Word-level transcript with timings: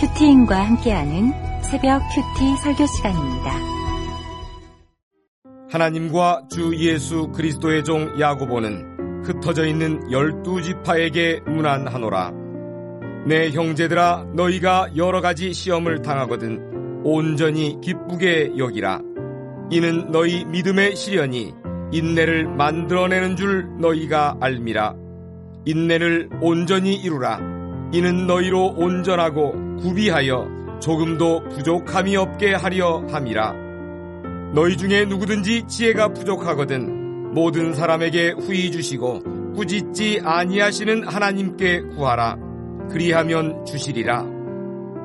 큐티인과 0.00 0.64
함께하는 0.64 1.32
새벽 1.60 2.00
큐티 2.14 2.56
설교 2.62 2.86
시간입니다. 2.86 3.50
하나님과 5.70 6.44
주 6.48 6.72
예수 6.76 7.32
그리스도의 7.32 7.82
종 7.82 8.08
야고보는 8.20 9.24
흩어져 9.24 9.66
있는 9.66 10.00
열두 10.12 10.62
지파에게 10.62 11.40
문안하노라. 11.46 12.32
내 13.26 13.50
형제들아 13.50 14.28
너희가 14.36 14.90
여러 14.96 15.20
가지 15.20 15.52
시험을 15.52 16.02
당하거든 16.02 17.02
온전히 17.02 17.80
기쁘게 17.80 18.52
여기라. 18.56 19.00
이는 19.70 20.12
너희 20.12 20.44
믿음의 20.44 20.94
시련이 20.94 21.54
인내를 21.90 22.46
만들어내는 22.46 23.34
줄 23.34 23.68
너희가 23.80 24.36
알미라. 24.40 24.94
인내를 25.64 26.30
온전히 26.40 26.94
이루라. 26.94 27.57
이는 27.92 28.26
너희로 28.26 28.74
온전하고 28.76 29.76
구비하여 29.80 30.48
조금도 30.80 31.48
부족함이 31.48 32.16
없게 32.16 32.54
하려 32.54 33.04
함이라. 33.10 33.54
너희 34.54 34.76
중에 34.76 35.04
누구든지 35.04 35.64
지혜가 35.66 36.08
부족하거든 36.12 37.32
모든 37.34 37.74
사람에게 37.74 38.32
후히 38.32 38.70
주시고 38.70 39.54
꾸짖지 39.54 40.20
아니하시는 40.24 41.06
하나님께 41.06 41.82
구하라. 41.94 42.36
그리하면 42.90 43.64
주시리라. 43.64 44.24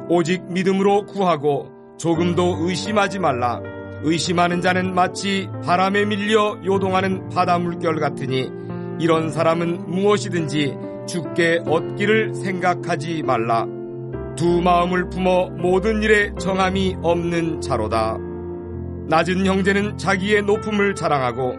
오직 0.10 0.44
믿음으로 0.52 1.06
구하고 1.06 1.70
조금도 1.98 2.58
의심하지 2.62 3.20
말라. 3.20 3.62
의심하는 4.04 4.62
자는 4.62 4.94
마치 4.94 5.50
바람에 5.64 6.06
밀려 6.06 6.58
요동하는 6.66 7.30
바다 7.30 7.58
물결 7.58 8.00
같으니 8.00 8.52
이런 9.00 9.32
사람은 9.32 9.90
무엇이든지 9.90 10.78
죽게 11.08 11.62
얻기를 11.66 12.36
생각하지 12.36 13.24
말라. 13.24 13.66
두 14.36 14.62
마음을 14.62 15.10
품어 15.10 15.50
모든 15.52 16.02
일에 16.02 16.32
정함이 16.40 16.98
없는 17.02 17.62
자로다. 17.62 18.18
낮은 19.08 19.46
형제는 19.46 19.98
자기의 19.98 20.44
높음을 20.44 20.96
자랑하고 20.96 21.56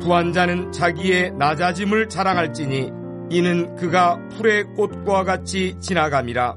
부한 0.00 0.32
자는 0.32 0.70
자기의 0.72 1.32
낮아짐을 1.38 2.08
자랑할지니 2.08 2.90
이는 3.30 3.74
그가 3.76 4.18
풀의 4.30 4.64
꽃과 4.74 5.24
같이 5.24 5.76
지나감이라. 5.80 6.56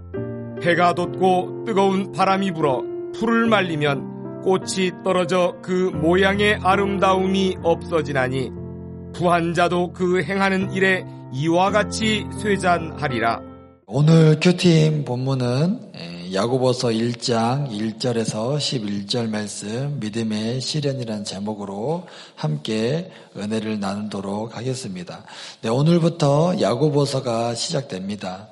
해가 0.63 0.93
돋고 0.93 1.63
뜨거운 1.65 2.11
바람이 2.11 2.53
불어 2.53 2.83
풀을 3.13 3.47
말리면 3.47 4.41
꽃이 4.41 5.03
떨어져 5.03 5.55
그 5.61 5.91
모양의 5.93 6.59
아름다움이 6.63 7.57
없어지나니 7.63 8.51
부한 9.13 9.53
자도 9.53 9.93
그 9.93 10.23
행하는 10.23 10.71
일에 10.71 11.05
이와 11.33 11.71
같이 11.71 12.25
쇠잔하리라. 12.41 13.39
오늘 13.87 14.37
큐팀 14.41 15.05
본문은 15.05 15.91
야고보서 16.33 16.89
1장 16.89 17.69
1절에서 17.69 18.57
11절 18.57 19.29
말씀 19.29 19.97
믿음의 19.99 20.59
시련이라는 20.59 21.23
제목으로 21.23 22.05
함께 22.35 23.11
은혜를 23.37 23.79
나누도록 23.79 24.57
하겠습니다. 24.57 25.23
네, 25.61 25.69
오늘부터 25.69 26.59
야고보서가 26.59 27.55
시작됩니다. 27.55 28.50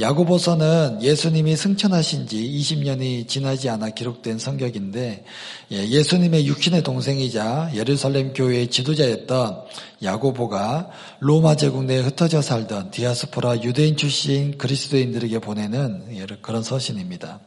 야고보서는 0.00 1.02
예수님이 1.02 1.56
승천하신 1.56 2.28
지 2.28 2.36
20년이 2.36 3.26
지나지 3.26 3.68
않아 3.68 3.90
기록된 3.90 4.38
성격인데 4.38 5.24
예수님의 5.72 6.46
육신의 6.46 6.82
동생이자 6.82 7.72
예루살렘 7.74 8.32
교회의 8.32 8.68
지도자였던 8.68 9.62
야고보가 10.02 10.90
로마 11.20 11.56
제국 11.56 11.84
내에 11.84 12.00
흩어져 12.00 12.42
살던 12.42 12.90
디아스포라 12.90 13.62
유대인 13.62 13.96
출신 13.96 14.56
그리스도인들에게 14.58 15.38
보내는 15.38 16.26
그런 16.42 16.62
서신입니다. 16.62 17.40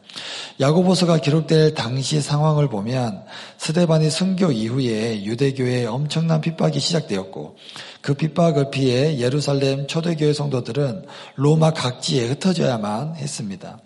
야고보서가 0.60 1.18
기록될 1.18 1.74
당시 1.74 2.20
상황을 2.20 2.68
보면 2.68 3.24
스데반이 3.58 4.10
순교 4.10 4.52
이후에 4.52 5.24
유대교회에 5.24 5.86
엄청난 5.86 6.40
핍박이 6.40 6.80
시작되었고 6.80 7.56
그 8.06 8.14
핍박을 8.14 8.70
피해 8.70 9.18
예루살렘 9.18 9.88
초대교회 9.88 10.32
성도들은 10.32 11.06
로마 11.34 11.72
각지에 11.72 12.28
흩어져야만 12.28 13.16
했습니다. 13.16 13.80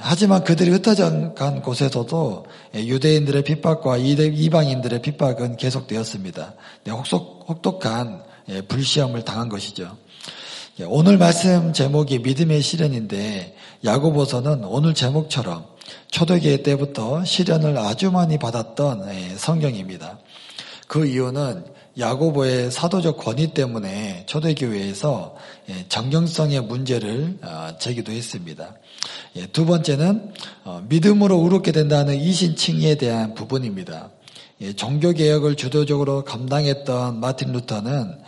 하지만 0.00 0.42
그들이 0.42 0.70
흩어져 0.72 1.34
간 1.34 1.62
곳에서도 1.62 2.46
유대인들의 2.74 3.44
핍박과 3.44 3.98
이방인들의 3.98 5.02
핍박은 5.02 5.56
계속되었습니다. 5.56 6.54
혹독한 6.88 8.24
불시험을 8.66 9.24
당한 9.24 9.48
것이죠. 9.48 9.96
오늘 10.88 11.16
말씀 11.16 11.72
제목이 11.72 12.18
믿음의 12.18 12.60
시련인데 12.60 13.54
야고보서는 13.84 14.64
오늘 14.64 14.94
제목처럼 14.94 15.64
초대교회 16.10 16.64
때부터 16.64 17.24
시련을 17.24 17.78
아주 17.78 18.10
많이 18.10 18.36
받았던 18.36 19.36
성경입니다. 19.36 20.18
그 20.88 21.06
이유는 21.06 21.77
야고보의 21.98 22.70
사도적 22.70 23.18
권위 23.18 23.48
때문에 23.54 24.24
초대교회에서 24.26 25.34
예, 25.70 25.86
정경성의 25.88 26.62
문제를 26.62 27.38
어, 27.42 27.70
제기도 27.78 28.12
했습니다. 28.12 28.74
예, 29.36 29.46
두 29.46 29.66
번째는 29.66 30.32
어, 30.64 30.82
믿음으로 30.88 31.36
우롭게 31.36 31.72
된다는 31.72 32.14
이신칭의에 32.16 32.94
대한 32.96 33.34
부분입니다. 33.34 34.10
예, 34.60 34.72
종교개혁을 34.72 35.56
주도적으로 35.56 36.24
감당했던 36.24 37.20
마틴 37.20 37.52
루터는 37.52 38.18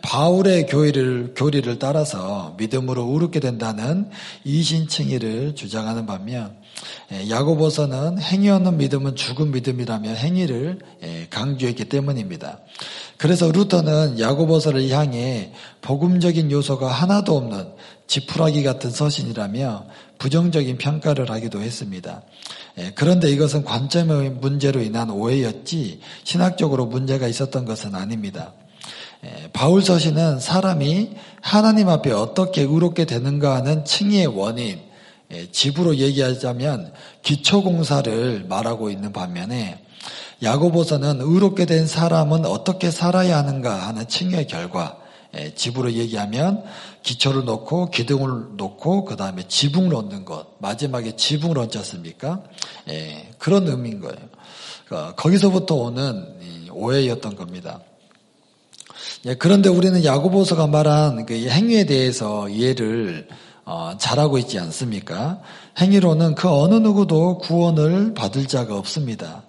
바울의 0.00 0.66
교리를, 0.66 1.34
교리를 1.36 1.78
따라서 1.78 2.54
믿음으로 2.56 3.04
우롭게 3.04 3.40
된다는 3.40 4.08
이신칭의를 4.44 5.56
주장하는 5.56 6.06
반면 6.06 6.56
야고보서는 7.30 8.18
행위 8.18 8.48
없는 8.50 8.78
믿음은 8.78 9.16
죽은 9.16 9.52
믿음이라며 9.52 10.10
행위를 10.10 10.78
강조했기 11.30 11.84
때문입니다. 11.86 12.58
그래서 13.16 13.50
루터는 13.50 14.18
야고보서를 14.20 14.90
향해 14.90 15.52
복음적인 15.80 16.50
요소가 16.50 16.88
하나도 16.88 17.36
없는 17.36 17.68
지푸라기 18.06 18.62
같은 18.62 18.90
서신이라며 18.90 19.86
부정적인 20.18 20.78
평가를 20.78 21.30
하기도 21.30 21.60
했습니다. 21.60 22.22
그런데 22.94 23.30
이것은 23.30 23.64
관점의 23.64 24.30
문제로 24.30 24.80
인한 24.80 25.10
오해였지 25.10 26.00
신학적으로 26.24 26.86
문제가 26.86 27.26
있었던 27.26 27.64
것은 27.64 27.94
아닙니다. 27.94 28.52
바울 29.52 29.82
서신은 29.82 30.40
사람이 30.40 31.10
하나님 31.40 31.88
앞에 31.88 32.12
어떻게 32.12 32.62
의롭게 32.62 33.06
되는가 33.06 33.56
하는 33.56 33.84
칭의의 33.84 34.26
원인, 34.26 34.80
집으로 35.52 35.96
얘기하자면 35.96 36.92
기초공사를 37.22 38.46
말하고 38.48 38.90
있는 38.90 39.12
반면에 39.12 39.82
야고보서는 40.42 41.20
의롭게 41.20 41.66
된 41.66 41.86
사람은 41.86 42.44
어떻게 42.44 42.90
살아야 42.90 43.38
하는가 43.38 43.88
하는 43.88 44.06
칭의 44.06 44.46
결과 44.46 44.98
집으로 45.54 45.92
얘기하면 45.92 46.62
기초를 47.02 47.44
놓고 47.44 47.90
기둥을 47.90 48.56
놓고 48.56 49.04
그 49.04 49.16
다음에 49.16 49.44
지붕을 49.46 49.94
얻는 49.94 50.24
것 50.24 50.56
마지막에 50.58 51.16
지붕을 51.16 51.58
얻지 51.58 51.78
않습니까? 51.78 52.42
예, 52.88 53.30
그런 53.38 53.66
의미인 53.68 54.00
거예요. 54.00 54.16
어, 54.90 55.14
거기서부터 55.14 55.74
오는 55.74 56.68
오해였던 56.70 57.36
겁니다. 57.36 57.80
예, 59.26 59.34
그런데 59.34 59.68
우리는 59.68 60.04
야고보서가 60.04 60.66
말한 60.66 61.26
그 61.26 61.34
행위에 61.34 61.84
대해서 61.84 62.48
이해를 62.48 63.28
어, 63.66 63.94
잘하고 63.98 64.38
있지 64.38 64.60
않습니까? 64.60 65.40
행위로는 65.78 66.36
그 66.36 66.48
어느 66.48 66.74
누구도 66.74 67.38
구원을 67.38 68.14
받을 68.14 68.46
자가 68.46 68.76
없습니다. 68.76 69.42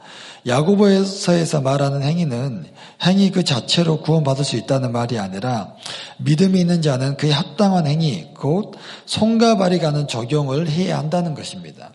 야고보서에서 0.48 1.62
말하는 1.62 2.02
행위는 2.02 2.66
행위 3.04 3.30
그 3.30 3.44
자체로 3.44 4.02
구원받을 4.02 4.44
수 4.44 4.56
있다는 4.56 4.92
말이 4.92 5.20
아니라 5.20 5.76
믿음이 6.18 6.60
있는 6.60 6.82
자는 6.82 7.16
그에 7.18 7.32
합당한 7.32 7.86
행위, 7.86 8.28
곧 8.34 8.74
손과 9.06 9.58
발이 9.58 9.78
가는 9.78 10.08
적용을 10.08 10.68
해야 10.68 10.98
한다는 10.98 11.36
것입니다. 11.36 11.92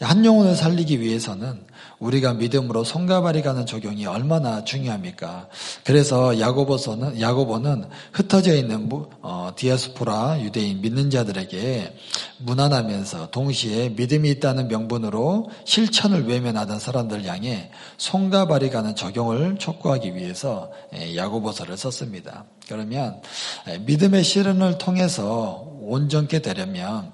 한 0.00 0.26
영혼을 0.26 0.54
살리기 0.56 1.00
위해서는 1.00 1.64
우리가 2.02 2.34
믿음으로 2.34 2.82
손과 2.82 3.22
발이 3.22 3.42
가는 3.42 3.64
적용이 3.64 4.06
얼마나 4.06 4.64
중요합니까? 4.64 5.48
그래서 5.84 6.40
야고보서는 6.40 7.20
야고보는 7.20 7.84
흩어져 8.12 8.56
있는 8.56 8.88
어, 9.22 9.52
디아스포라 9.54 10.40
유대인 10.42 10.80
믿는 10.80 11.10
자들에게 11.10 11.94
무난하면서 12.38 13.30
동시에 13.30 13.90
믿음이 13.90 14.28
있다는 14.30 14.66
명분으로 14.66 15.50
실천을 15.64 16.26
외면하던 16.26 16.80
사람들 16.80 17.24
향해 17.24 17.70
손과 17.98 18.48
발이 18.48 18.70
가는 18.70 18.96
적용을 18.96 19.58
촉구하기 19.58 20.16
위해서 20.16 20.72
예, 20.94 21.14
야고보서를 21.16 21.76
썼습니다. 21.76 22.46
그러면 22.68 23.22
예, 23.68 23.78
믿음의 23.78 24.24
실현을 24.24 24.78
통해서 24.78 25.68
온전케 25.80 26.40
되려면 26.40 27.12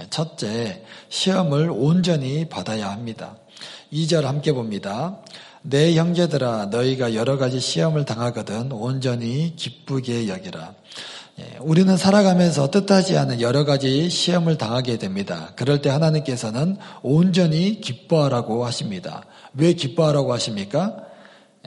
예, 0.00 0.06
첫째, 0.10 0.84
시험을 1.08 1.70
온전히 1.72 2.48
받아야 2.48 2.90
합니다. 2.90 3.36
2절 3.92 4.22
함께 4.22 4.52
봅니다. 4.52 5.18
내 5.62 5.94
형제들아 5.94 6.66
너희가 6.66 7.14
여러 7.14 7.36
가지 7.36 7.60
시험을 7.60 8.04
당하거든 8.04 8.72
온전히 8.72 9.54
기쁘게 9.56 10.28
여기라. 10.28 10.74
예, 11.40 11.58
우리는 11.60 11.96
살아가면서 11.96 12.70
뜻하지 12.70 13.16
않은 13.16 13.40
여러 13.40 13.64
가지 13.64 14.10
시험을 14.10 14.58
당하게 14.58 14.98
됩니다. 14.98 15.52
그럴 15.56 15.80
때 15.80 15.88
하나님께서는 15.88 16.76
온전히 17.02 17.80
기뻐하라고 17.80 18.66
하십니다. 18.66 19.24
왜 19.54 19.72
기뻐하라고 19.72 20.32
하십니까? 20.32 20.96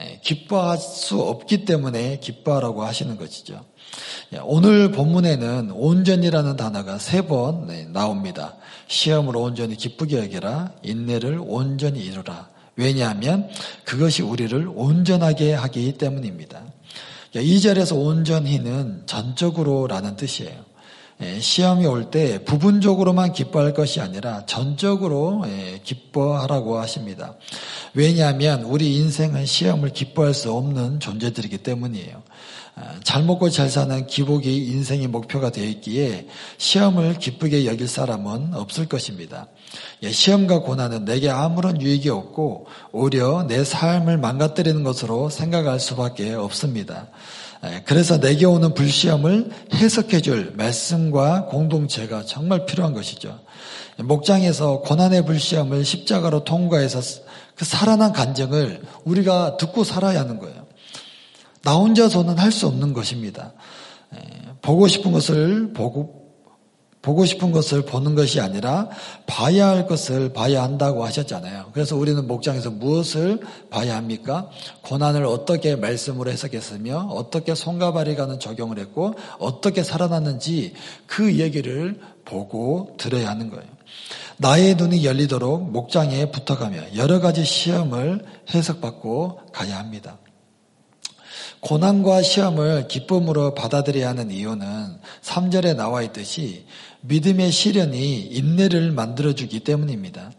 예, 0.00 0.20
기뻐할 0.22 0.78
수 0.78 1.20
없기 1.20 1.64
때문에 1.64 2.18
기뻐하라고 2.20 2.84
하시는 2.84 3.16
것이죠. 3.16 3.64
예, 4.32 4.40
오늘 4.42 4.92
본문에는 4.92 5.70
온전이라는 5.72 6.56
단어가 6.56 6.98
세번 6.98 7.66
네, 7.66 7.86
나옵니다. 7.86 8.56
시험을 8.88 9.36
온전히 9.36 9.76
기쁘게 9.76 10.18
여기라, 10.18 10.72
인내를 10.82 11.40
온전히 11.42 12.00
이루라. 12.00 12.48
왜냐하면 12.76 13.48
그것이 13.84 14.22
우리를 14.22 14.68
온전하게 14.74 15.52
하기 15.54 15.92
때문입니다. 15.98 16.62
2절에서 17.34 17.98
온전히는 17.98 19.02
전적으로라는 19.06 20.16
뜻이에요. 20.16 20.72
예, 21.22 21.38
시험이 21.38 21.86
올 21.86 22.10
때 22.10 22.42
부분적으로만 22.44 23.32
기뻐할 23.32 23.74
것이 23.74 24.00
아니라 24.00 24.44
전적으로 24.46 25.44
예, 25.46 25.80
기뻐하라고 25.84 26.78
하십니다. 26.78 27.36
왜냐하면 27.94 28.62
우리 28.64 28.96
인생은 28.96 29.46
시험을 29.46 29.90
기뻐할 29.90 30.34
수 30.34 30.52
없는 30.52 30.98
존재들이기 31.00 31.58
때문이에요. 31.58 32.22
아, 32.74 32.94
잘 33.04 33.22
먹고 33.22 33.50
잘 33.50 33.68
사는 33.68 34.06
기복이 34.06 34.68
인생의 34.68 35.08
목표가 35.08 35.50
되어 35.50 35.64
있기에 35.64 36.26
시험을 36.56 37.18
기쁘게 37.18 37.66
여길 37.66 37.86
사람은 37.86 38.54
없을 38.54 38.88
것입니다. 38.88 39.48
예, 40.02 40.10
시험과 40.10 40.60
고난은 40.60 41.04
내게 41.04 41.28
아무런 41.28 41.82
유익이 41.82 42.08
없고 42.08 42.66
오히려 42.92 43.44
내 43.46 43.62
삶을 43.62 44.16
망가뜨리는 44.16 44.82
것으로 44.84 45.28
생각할 45.28 45.80
수밖에 45.80 46.32
없습니다. 46.32 47.08
예, 47.64 47.82
그래서 47.84 48.18
내게 48.18 48.46
오는 48.46 48.72
불시험을 48.72 49.50
해석해 49.74 50.22
줄 50.22 50.54
말씀과 50.56 51.46
공동체가 51.46 52.24
정말 52.24 52.64
필요한 52.64 52.94
것이죠. 52.94 53.38
목장에서 53.98 54.80
고난의 54.80 55.26
불시험을 55.26 55.84
십자가로 55.84 56.44
통과해서 56.44 57.00
그 57.54 57.66
살아난 57.66 58.12
간증을 58.12 58.82
우리가 59.04 59.58
듣고 59.58 59.84
살아야 59.84 60.20
하는 60.20 60.38
거예요. 60.38 60.61
나 61.62 61.74
혼자서는 61.74 62.38
할 62.38 62.52
수 62.52 62.66
없는 62.66 62.92
것입니다. 62.92 63.52
예, 64.14 64.18
보고 64.60 64.88
싶은 64.88 65.12
것을 65.12 65.72
보고 65.72 66.22
보고 67.02 67.24
싶은 67.24 67.50
것을 67.50 67.82
보는 67.82 68.14
것이 68.14 68.40
아니라 68.40 68.88
봐야 69.26 69.66
할 69.68 69.88
것을 69.88 70.32
봐야 70.32 70.62
한다고 70.62 71.04
하셨잖아요. 71.04 71.70
그래서 71.72 71.96
우리는 71.96 72.28
목장에서 72.28 72.70
무엇을 72.70 73.40
봐야 73.70 73.96
합니까? 73.96 74.48
고난을 74.82 75.26
어떻게 75.26 75.74
말씀으로 75.74 76.30
해석했으며 76.30 77.08
어떻게 77.10 77.56
손과 77.56 77.92
발이 77.92 78.14
가는 78.14 78.38
적용을 78.38 78.78
했고 78.78 79.14
어떻게 79.40 79.82
살아났는지 79.82 80.74
그 81.06 81.38
얘기를 81.38 81.98
보고 82.24 82.94
들어야 82.98 83.30
하는 83.30 83.50
거예요. 83.50 83.66
나의 84.36 84.76
눈이 84.76 85.04
열리도록 85.04 85.72
목장에 85.72 86.30
붙어가며 86.30 86.94
여러 86.96 87.18
가지 87.18 87.44
시험을 87.44 88.24
해석받고 88.54 89.40
가야 89.52 89.78
합니다. 89.80 90.18
고난과 91.62 92.22
시험을 92.22 92.88
기쁨으로 92.88 93.54
받아들여야 93.54 94.08
하는 94.08 94.32
이유는 94.32 94.66
3절에 95.22 95.76
나와 95.76 96.02
있듯이 96.02 96.66
믿음의 97.02 97.52
시련이 97.52 98.20
인내를 98.20 98.90
만들어주기 98.90 99.60
때문입니다. 99.60 100.32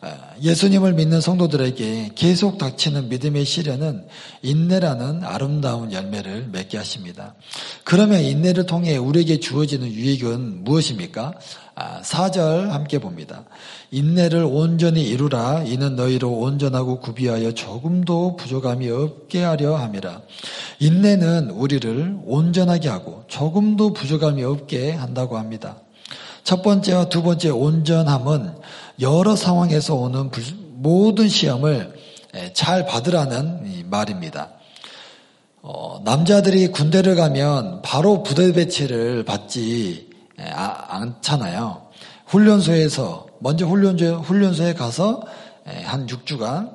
아, 0.00 0.16
예수님을 0.40 0.94
믿는 0.94 1.20
성도들에게 1.20 2.12
계속 2.14 2.58
닥치는 2.58 3.08
믿음의 3.08 3.44
시련은 3.44 4.06
인내라는 4.42 5.24
아름다운 5.24 5.92
열매를 5.92 6.48
맺게 6.52 6.78
하십니다. 6.78 7.34
그러면 7.84 8.20
인내를 8.20 8.66
통해 8.66 8.96
우리에게 8.96 9.40
주어지는 9.40 9.88
유익은 9.88 10.64
무엇입니까? 10.64 11.34
4절 12.02 12.70
아, 12.70 12.74
함께 12.74 12.98
봅니다. 12.98 13.44
인내를 13.90 14.44
온전히 14.44 15.02
이루라. 15.02 15.64
이는 15.64 15.96
너희로 15.96 16.30
온전하고 16.30 17.00
구비하여 17.00 17.52
조금도 17.52 18.36
부족함이 18.36 18.88
없게 18.90 19.42
하려 19.42 19.76
함이라. 19.76 20.20
인내는 20.78 21.50
우리를 21.50 22.18
온전하게 22.24 22.88
하고 22.88 23.24
조금도 23.28 23.92
부족함이 23.92 24.42
없게 24.44 24.92
한다고 24.92 25.38
합니다. 25.38 25.76
첫 26.44 26.62
번째와 26.62 27.08
두 27.08 27.22
번째 27.22 27.50
온전함은 27.50 28.54
여러 29.00 29.36
상황에서 29.36 29.94
오는 29.94 30.30
모든 30.74 31.28
시험을 31.28 31.94
잘 32.54 32.86
받으라는 32.86 33.88
말입니다. 33.90 34.50
어, 35.62 36.00
남자들이 36.04 36.68
군대를 36.68 37.16
가면 37.16 37.82
바로 37.82 38.22
부대 38.22 38.52
배치를 38.52 39.24
받지 39.24 40.08
아, 40.38 40.86
않잖아요. 40.88 41.88
훈련소에서 42.26 43.26
먼저 43.40 43.66
훈련소, 43.66 44.20
훈련소에 44.20 44.74
가서 44.74 45.22
한 45.64 46.06
6주간 46.06 46.70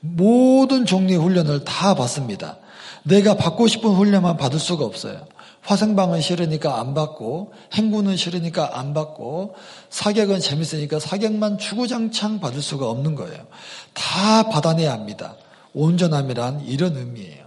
모든 0.00 0.86
종류의 0.86 1.18
훈련을 1.18 1.64
다 1.64 1.94
받습니다. 1.94 2.58
내가 3.02 3.36
받고 3.36 3.66
싶은 3.66 3.90
훈련만 3.90 4.36
받을 4.36 4.58
수가 4.58 4.84
없어요. 4.84 5.26
화생방은 5.68 6.22
싫으니까 6.22 6.80
안 6.80 6.94
받고 6.94 7.52
행군은 7.74 8.16
싫으니까 8.16 8.78
안 8.78 8.94
받고 8.94 9.54
사격은 9.90 10.40
재밌으니까 10.40 10.98
사격만 10.98 11.58
추구장창 11.58 12.40
받을 12.40 12.62
수가 12.62 12.88
없는 12.88 13.14
거예요. 13.14 13.46
다 13.92 14.44
받아내야 14.44 14.90
합니다. 14.90 15.36
온전함이란 15.74 16.62
이런 16.64 16.96
의미예요. 16.96 17.44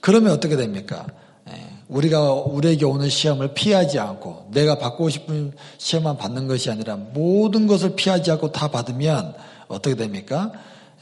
그러면 0.00 0.32
어떻게 0.32 0.56
됩니까? 0.56 1.06
예, 1.48 1.52
우리가 1.86 2.32
우리에게 2.32 2.84
오는 2.84 3.08
시험을 3.08 3.54
피하지 3.54 4.00
않고 4.00 4.48
내가 4.50 4.78
받고 4.78 5.08
싶은 5.08 5.52
시험만 5.78 6.16
받는 6.16 6.48
것이 6.48 6.72
아니라 6.72 6.96
모든 6.96 7.68
것을 7.68 7.94
피하지 7.94 8.32
않고 8.32 8.50
다 8.50 8.66
받으면 8.66 9.32
어떻게 9.68 9.94
됩니까? 9.94 10.50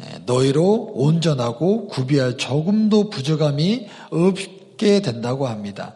예, 0.02 0.18
너희로 0.26 0.92
온전하고 0.92 1.88
구비할 1.88 2.36
조금도 2.36 3.08
부족함이 3.08 3.86
없 4.10 4.63
얻게 4.74 5.00
된다고 5.00 5.46
합니다. 5.46 5.94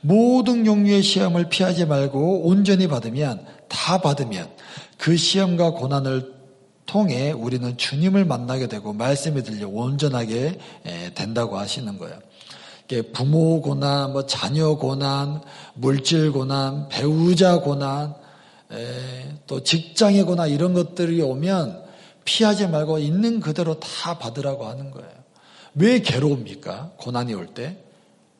모든 0.00 0.64
종류의 0.64 1.02
시험을 1.02 1.48
피하지 1.48 1.86
말고 1.86 2.46
온전히 2.46 2.86
받으면 2.86 3.44
다 3.68 4.00
받으면 4.00 4.48
그 4.98 5.16
시험과 5.16 5.72
고난을 5.72 6.34
통해 6.86 7.32
우리는 7.32 7.76
주님을 7.76 8.24
만나게 8.24 8.68
되고 8.68 8.92
말씀이 8.92 9.42
들려 9.42 9.68
온전하게 9.68 10.58
된다고 11.14 11.58
하시는 11.58 11.98
거예요. 11.98 12.18
부모 13.12 13.60
고난, 13.60 14.12
뭐 14.12 14.26
자녀 14.26 14.76
고난, 14.76 15.40
물질 15.74 16.30
고난, 16.30 16.88
배우자 16.88 17.58
고난, 17.58 18.14
또 19.48 19.62
직장의 19.64 20.22
고난 20.22 20.48
이런 20.48 20.74
것들이 20.74 21.20
오면 21.22 21.82
피하지 22.24 22.68
말고 22.68 22.98
있는 22.98 23.40
그대로 23.40 23.80
다 23.80 24.18
받으라고 24.18 24.66
하는 24.66 24.92
거예요. 24.92 25.10
왜 25.74 26.00
괴로웁니까? 26.00 26.92
고난이 26.96 27.34
올 27.34 27.48
때. 27.48 27.82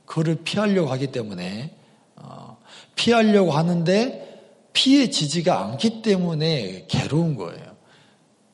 그를 0.06 0.36
피하려고 0.42 0.90
하기 0.90 1.08
때문에 1.08 1.76
어, 2.16 2.58
피하려고 2.94 3.52
하는데 3.52 4.26
피해지지가 4.72 5.64
않기 5.64 6.02
때문에 6.02 6.86
괴로운 6.88 7.34
거예요. 7.36 7.76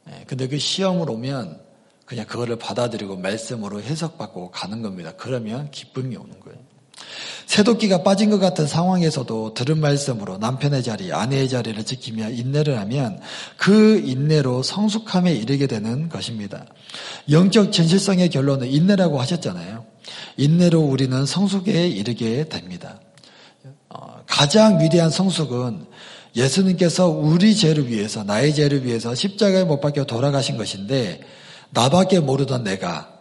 예, 0.09 0.25
근데 0.26 0.49
그 0.49 0.59
시험을 0.59 1.11
오면 1.11 1.61
그냥 2.04 2.26
그거를 2.26 2.56
받아들이고 2.56 3.16
말씀으로 3.16 3.80
해석받고 3.80 4.50
가는 4.50 4.82
겁니다. 4.82 5.12
그러면 5.16 5.71
기쁨이 5.71 6.16
오는 6.16 6.40
거예요. 6.40 6.59
새도끼가 7.47 8.02
빠진 8.02 8.30
것 8.30 8.38
같은 8.38 8.66
상황에서도 8.66 9.54
들은 9.54 9.78
말씀으로 9.78 10.38
남편의 10.38 10.82
자리, 10.82 11.12
아내의 11.12 11.49
자리를 11.49 11.82
지키며 11.85 12.30
인내를 12.30 12.78
하면 12.78 13.21
그 13.56 13.99
인내로 14.04 14.62
성숙함에 14.62 15.32
이르게 15.32 15.66
되는 15.66 16.09
것입니다. 16.09 16.66
영적 17.30 17.73
진실성의 17.73 18.30
결론은 18.30 18.68
인내라고 18.68 19.21
하셨잖아요. 19.21 19.91
인내로 20.37 20.80
우리는 20.80 21.25
성숙에 21.26 21.88
이르게 21.88 22.49
됩니다. 22.49 23.00
어, 23.88 24.23
가장 24.26 24.80
위대한 24.80 25.11
성숙은 25.11 25.87
예수님께서 26.35 27.09
우리 27.09 27.54
죄를 27.54 27.88
위해서 27.88 28.25
나의 28.25 28.54
죄를 28.54 28.85
위해서 28.85 29.14
십자가에 29.14 29.64
못 29.64 29.80
박혀 29.80 30.04
돌아가신 30.04 30.56
것인데 30.56 31.21
나밖에 31.71 32.21
모르던 32.21 32.64
내가 32.64 33.12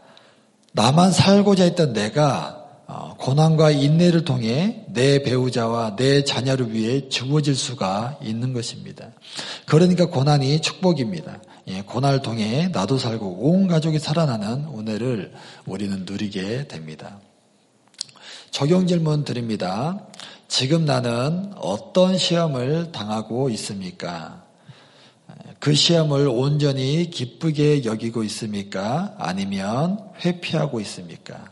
나만 0.73 1.11
살고자 1.11 1.63
했던 1.63 1.93
내가 1.93 2.61
어, 2.87 3.15
고난과 3.17 3.71
인내를 3.71 4.25
통해 4.25 4.83
내 4.89 5.23
배우자와 5.23 5.95
내 5.95 6.23
자녀를 6.23 6.73
위해 6.73 7.07
주어질 7.07 7.55
수가 7.55 8.17
있는 8.21 8.53
것입니다. 8.53 9.07
그러니까 9.65 10.07
고난이 10.07 10.61
축복입니다. 10.61 11.39
예, 11.67 11.81
고난을 11.81 12.21
통해 12.21 12.69
나도 12.69 12.97
살고 12.97 13.27
온 13.39 13.67
가족이 13.67 13.99
살아나는 13.99 14.67
은혜를 14.77 15.33
우리는 15.65 16.05
누리게 16.07 16.67
됩니다. 16.67 17.19
적용 18.49 18.87
질문 18.87 19.23
드립니다. 19.23 20.07
지금 20.47 20.85
나는 20.85 21.53
어떤 21.55 22.17
시험을 22.17 22.91
당하고 22.91 23.49
있습니까? 23.51 24.43
그 25.59 25.73
시험을 25.73 26.27
온전히 26.27 27.09
기쁘게 27.09 27.85
여기고 27.85 28.23
있습니까? 28.23 29.15
아니면 29.17 29.99
회피하고 30.25 30.79
있습니까? 30.81 31.51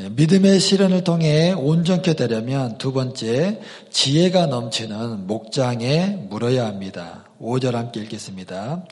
예, 0.00 0.08
믿음의 0.10 0.60
실현을 0.60 1.02
통해 1.02 1.52
온전케 1.52 2.14
되려면 2.14 2.78
두 2.78 2.92
번째 2.92 3.60
지혜가 3.90 4.46
넘치는 4.46 5.26
목장에 5.26 6.26
물어야 6.28 6.66
합니다. 6.66 7.24
5절 7.40 7.72
함께 7.72 8.00
읽겠습니다. 8.00 8.84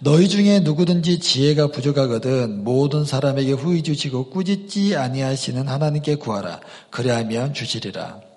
너희 0.00 0.28
중에 0.28 0.60
누구든지 0.60 1.18
지혜가 1.20 1.68
부족하거든 1.68 2.62
모든 2.62 3.04
사람에게 3.04 3.52
후히 3.52 3.82
주시고 3.82 4.30
꾸짖지 4.30 4.96
아니하시는 4.96 5.66
하나님께 5.66 6.16
구하라. 6.16 6.60
그리하면 6.90 7.54
주시리라. 7.54 8.29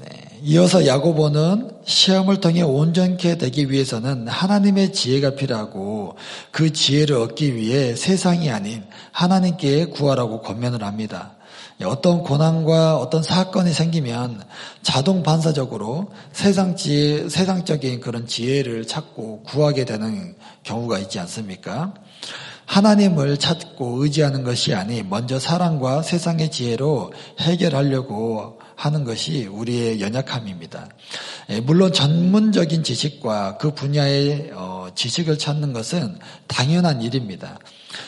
네, 0.00 0.08
이어서 0.42 0.86
야고보는 0.86 1.72
시험을 1.84 2.40
통해 2.40 2.62
온전케 2.62 3.36
되기 3.36 3.70
위해서는 3.70 4.28
하나님의 4.28 4.94
지혜가 4.94 5.34
필요하고 5.34 6.16
그 6.50 6.72
지혜를 6.72 7.16
얻기 7.16 7.54
위해 7.54 7.94
세상이 7.94 8.50
아닌 8.50 8.82
하나님께 9.12 9.86
구하라고 9.86 10.40
권면을 10.40 10.84
합니다. 10.84 11.32
어떤 11.84 12.22
고난과 12.22 12.96
어떤 12.96 13.22
사건이 13.22 13.74
생기면 13.74 14.42
자동 14.80 15.22
반사적으로 15.22 16.10
세상 16.32 16.76
지혜, 16.76 17.28
세상적인 17.28 18.00
그런 18.00 18.26
지혜를 18.26 18.86
찾고 18.86 19.42
구하게 19.42 19.84
되는 19.84 20.34
경우가 20.62 20.98
있지 20.98 21.18
않습니까? 21.18 21.92
하나님을 22.64 23.36
찾고 23.36 24.02
의지하는 24.02 24.44
것이 24.44 24.74
아니 24.74 25.02
먼저 25.02 25.38
사랑과 25.38 26.00
세상의 26.00 26.50
지혜로 26.50 27.12
해결하려고 27.40 28.59
하는 28.80 29.04
것이 29.04 29.46
우리의 29.46 30.00
연약함입니다. 30.00 30.88
예, 31.50 31.60
물론 31.60 31.92
전문적인 31.92 32.82
지식과 32.82 33.58
그 33.58 33.74
분야의 33.74 34.52
어, 34.54 34.88
지식을 34.94 35.36
찾는 35.36 35.74
것은 35.74 36.18
당연한 36.46 37.02
일입니다. 37.02 37.58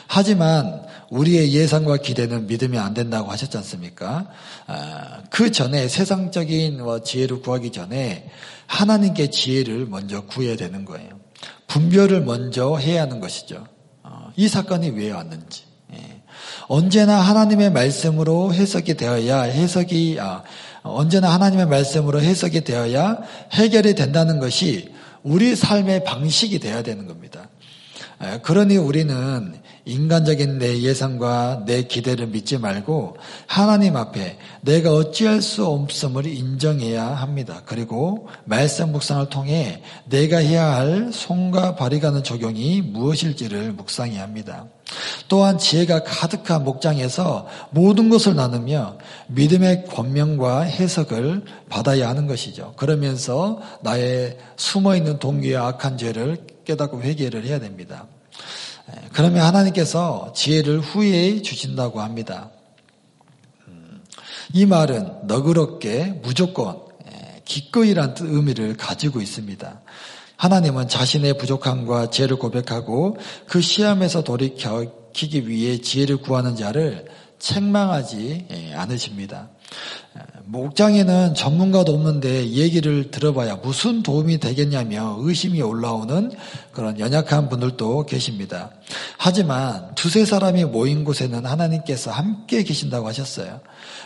하지만 0.06 0.86
우리의 1.10 1.52
예상과 1.52 1.98
기대는 1.98 2.46
믿으면 2.46 2.82
안 2.82 2.94
된다고 2.94 3.30
하셨지 3.30 3.54
않습니까? 3.58 4.30
아, 4.66 5.22
그 5.28 5.52
전에 5.52 5.88
세상적인 5.88 6.82
뭐 6.82 7.02
지혜를 7.02 7.42
구하기 7.42 7.70
전에 7.70 8.30
하나님께 8.66 9.28
지혜를 9.28 9.84
먼저 9.86 10.22
구해야 10.22 10.56
되는 10.56 10.86
거예요. 10.86 11.20
분별을 11.66 12.22
먼저 12.22 12.78
해야 12.78 13.02
하는 13.02 13.20
것이죠. 13.20 13.66
어, 14.02 14.32
이 14.36 14.48
사건이 14.48 14.90
왜 14.90 15.10
왔는지. 15.10 15.71
예. 16.70 16.74
언제나 16.74 17.20
하나님의 17.20 17.70
말씀으로 17.70 18.52
해석이 18.54 18.94
되어야 18.96 19.42
해석이 19.42 20.18
아, 20.20 20.42
언제나 20.82 21.32
하나님의 21.32 21.66
말씀으로 21.66 22.20
해석이 22.20 22.62
되어야 22.64 23.18
해결이 23.52 23.94
된다는 23.94 24.40
것이 24.40 24.92
우리 25.22 25.54
삶의 25.54 26.04
방식이 26.04 26.58
되어야 26.58 26.82
되는 26.82 27.06
겁니다. 27.06 27.48
그러니 28.42 28.76
우리는 28.76 29.54
인간적인 29.84 30.58
내 30.58 30.80
예상과 30.80 31.64
내 31.66 31.82
기대를 31.82 32.28
믿지 32.28 32.56
말고 32.56 33.16
하나님 33.46 33.96
앞에 33.96 34.38
내가 34.60 34.92
어찌할 34.92 35.42
수 35.42 35.66
없음을 35.66 36.26
인정해야 36.26 37.04
합니다. 37.04 37.62
그리고 37.66 38.28
말씀 38.44 38.92
묵상을 38.92 39.28
통해 39.28 39.82
내가 40.04 40.38
해야 40.38 40.76
할 40.76 41.10
손과 41.12 41.74
발이 41.74 41.98
가는 41.98 42.22
적용이 42.22 42.80
무엇일지를 42.82 43.72
묵상해야 43.72 44.22
합니다. 44.22 44.66
또한 45.28 45.58
지혜가 45.58 46.02
가득한 46.04 46.64
목장에서 46.64 47.46
모든 47.70 48.08
것을 48.08 48.34
나누며 48.34 48.98
믿음의 49.28 49.86
권명과 49.86 50.62
해석을 50.62 51.44
받아야 51.68 52.08
하는 52.08 52.26
것이죠. 52.26 52.74
그러면서 52.76 53.60
나의 53.82 54.38
숨어 54.56 54.96
있는 54.96 55.18
동기와 55.18 55.68
악한 55.68 55.98
죄를 55.98 56.38
깨닫고 56.64 57.02
회개를 57.02 57.44
해야 57.44 57.58
됩니다. 57.58 58.06
그러면 59.12 59.44
하나님께서 59.44 60.32
지혜를 60.34 60.80
후에 60.80 61.42
주신다고 61.42 62.00
합니다. 62.00 62.50
음, 63.68 64.02
이 64.52 64.66
말은 64.66 65.26
너그럽게 65.26 66.20
무조건 66.22 66.92
기꺼이란 67.44 68.14
의미를 68.20 68.76
가지고 68.76 69.20
있습니다. 69.20 69.80
하나님은 70.42 70.88
자신의 70.88 71.38
부족함과 71.38 72.10
죄를 72.10 72.36
고백하고 72.36 73.16
그 73.46 73.60
시험에서 73.60 74.24
돌이키기 74.24 75.46
위해 75.46 75.80
지혜를 75.80 76.16
구하는 76.16 76.56
자를 76.56 77.04
책망하지 77.38 78.72
않으십니다. 78.74 79.50
목장에는 80.46 81.34
전문가도 81.34 81.94
없는데 81.94 82.48
얘기를 82.48 83.12
들어봐야 83.12 83.54
무슨 83.62 84.02
도움이 84.02 84.40
되겠냐며 84.40 85.14
의심이 85.20 85.62
올라오는 85.62 86.32
그런 86.72 86.98
연약한 86.98 87.48
분들도 87.48 88.06
계십니다. 88.06 88.70
하지만 89.18 89.94
두세 89.94 90.24
사람이 90.24 90.64
모인 90.64 91.04
곳에는 91.04 91.46
하나님께서 91.46 92.10
함께 92.10 92.64
계신다고 92.64 93.06
하셨어요. 93.06 93.60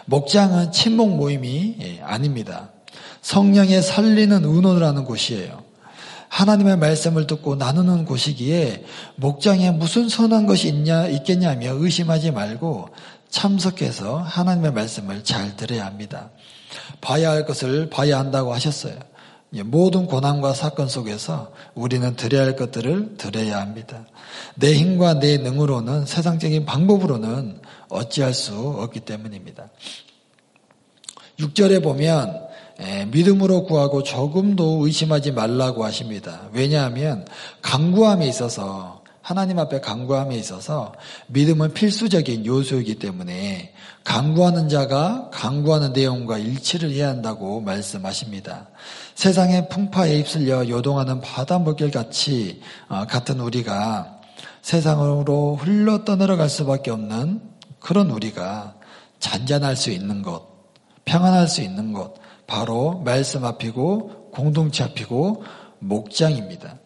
목장은 0.05 0.73
친목 0.73 1.17
모임이 1.17 1.77
예, 1.81 2.01
아닙니다. 2.03 2.73
성령의 3.23 3.81
살리는 3.81 4.45
의논을 4.45 4.83
하는 4.83 5.07
곳이에요. 5.07 5.66
하나님의 6.37 6.77
말씀을 6.77 7.27
듣고 7.27 7.55
나누는 7.55 8.05
곳이기에 8.05 8.85
목장에 9.15 9.71
무슨 9.71 10.11
선한 10.11 10.45
것이 10.45 10.69
있냐, 10.69 11.07
있겠냐며 11.07 11.73
의심하지 11.73 12.31
말고 12.31 12.91
참석해서 13.31 14.19
하나님의 14.19 14.73
말씀을 14.73 15.25
잘 15.25 15.57
들어야 15.57 15.87
합니다. 15.87 16.29
봐야 17.01 17.31
할 17.31 17.47
것을 17.47 17.89
봐야 17.89 18.19
한다고 18.19 18.53
하셨어요. 18.53 18.99
모든 19.65 20.07
고난과 20.07 20.53
사건 20.53 20.89
속에서 20.89 21.53
우리는 21.75 22.15
들어야 22.17 22.43
할 22.43 22.55
것들을 22.55 23.17
들어야 23.17 23.59
합니다. 23.59 24.05
내 24.57 24.75
힘과 24.75 25.15
내 25.15 25.39
능으로는 25.39 26.05
세상적인 26.05 26.67
방법으로는 26.67 27.63
어찌할 27.89 28.35
수 28.35 28.55
없기 28.55 29.01
때문입니다. 29.01 29.71
6절에 31.39 31.83
보면 31.83 32.46
믿음으로 33.09 33.65
구하고 33.65 34.03
조금도 34.03 34.85
의심하지 34.85 35.33
말라고 35.33 35.85
하십니다. 35.85 36.43
왜냐하면 36.53 37.25
강구함에 37.63 38.27
있어서 38.29 39.03
하나님 39.23 39.59
앞에 39.59 39.81
강구함에 39.81 40.37
있어서 40.37 40.95
믿음은 41.27 41.75
필수적인 41.75 42.47
요소이기 42.47 43.01
때문에 43.01 43.73
강구하는 44.05 44.69
자가 44.69 45.31
강구하는 45.33 45.93
내용과 45.93 46.39
일치를 46.39 46.93
해야 46.93 47.09
한다고 47.09 47.61
말씀하십니다. 47.61 48.69
세상의 49.17 49.69
풍파에 49.69 50.19
휩쓸려 50.19 50.69
요동하는 50.69 51.21
바다 51.21 51.59
물길 51.59 51.91
같이 51.91 52.61
어, 52.89 53.05
같은 53.09 53.41
우리가 53.41 54.21
세상으로 54.63 55.57
흘러 55.57 56.05
떠내려갈 56.05 56.49
수밖에 56.49 56.93
없는 56.93 57.41
그런 57.81 58.11
우리가 58.11 58.75
잔잔할 59.19 59.75
수 59.75 59.91
있는 59.91 60.23
것, 60.23 60.47
평안할 61.05 61.49
수 61.49 61.63
있는 61.63 61.93
것, 61.93 62.15
바로 62.47 63.01
말씀 63.05 63.45
앞이고 63.45 64.31
공동체 64.33 64.85
앞이고 64.85 65.45
목장입니다. 65.79 66.77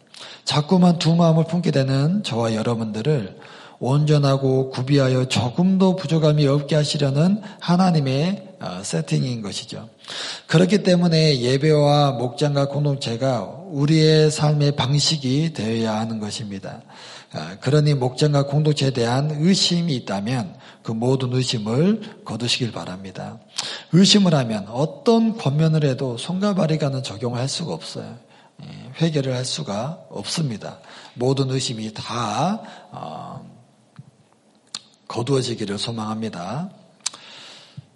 자꾸만 0.44 0.98
두 0.98 1.14
마음을 1.14 1.44
품게 1.44 1.70
되는 1.70 2.22
저와 2.22 2.54
여러분들을 2.54 3.38
온전하고 3.78 4.70
구비하여 4.70 5.26
조금도 5.26 5.96
부족함이 5.96 6.46
없게 6.46 6.76
하시려는 6.76 7.40
하나님의 7.60 8.50
어, 8.60 8.80
세팅인 8.82 9.40
것이죠. 9.40 9.88
그렇기 10.46 10.82
때문에 10.82 11.40
예배와 11.40 12.12
목장과 12.12 12.68
공동체가 12.68 13.40
우리의 13.70 14.30
삶의 14.30 14.72
방식이 14.72 15.54
되어야 15.54 15.98
하는 15.98 16.20
것입니다. 16.20 16.82
아, 17.32 17.56
그러니 17.60 17.94
목장과 17.94 18.46
공동체에 18.46 18.90
대한 18.90 19.30
의심이 19.30 19.94
있다면 19.94 20.54
그 20.82 20.92
모든 20.92 21.32
의심을 21.32 22.22
거두시길 22.24 22.72
바랍니다. 22.72 23.38
의심을 23.92 24.34
하면 24.34 24.66
어떤 24.68 25.36
권면을 25.36 25.84
해도 25.84 26.16
손과 26.16 26.54
발이 26.54 26.78
가는 26.78 27.02
적용을 27.02 27.38
할 27.38 27.48
수가 27.48 27.72
없어요. 27.72 28.18
예, 28.62 28.92
회개를 29.00 29.34
할 29.34 29.44
수가 29.44 30.04
없습니다. 30.10 30.78
모든 31.14 31.50
의심이 31.50 31.92
다 31.94 32.62
어, 32.90 33.44
거두어지기를 35.08 35.78
소망합니다. 35.78 36.70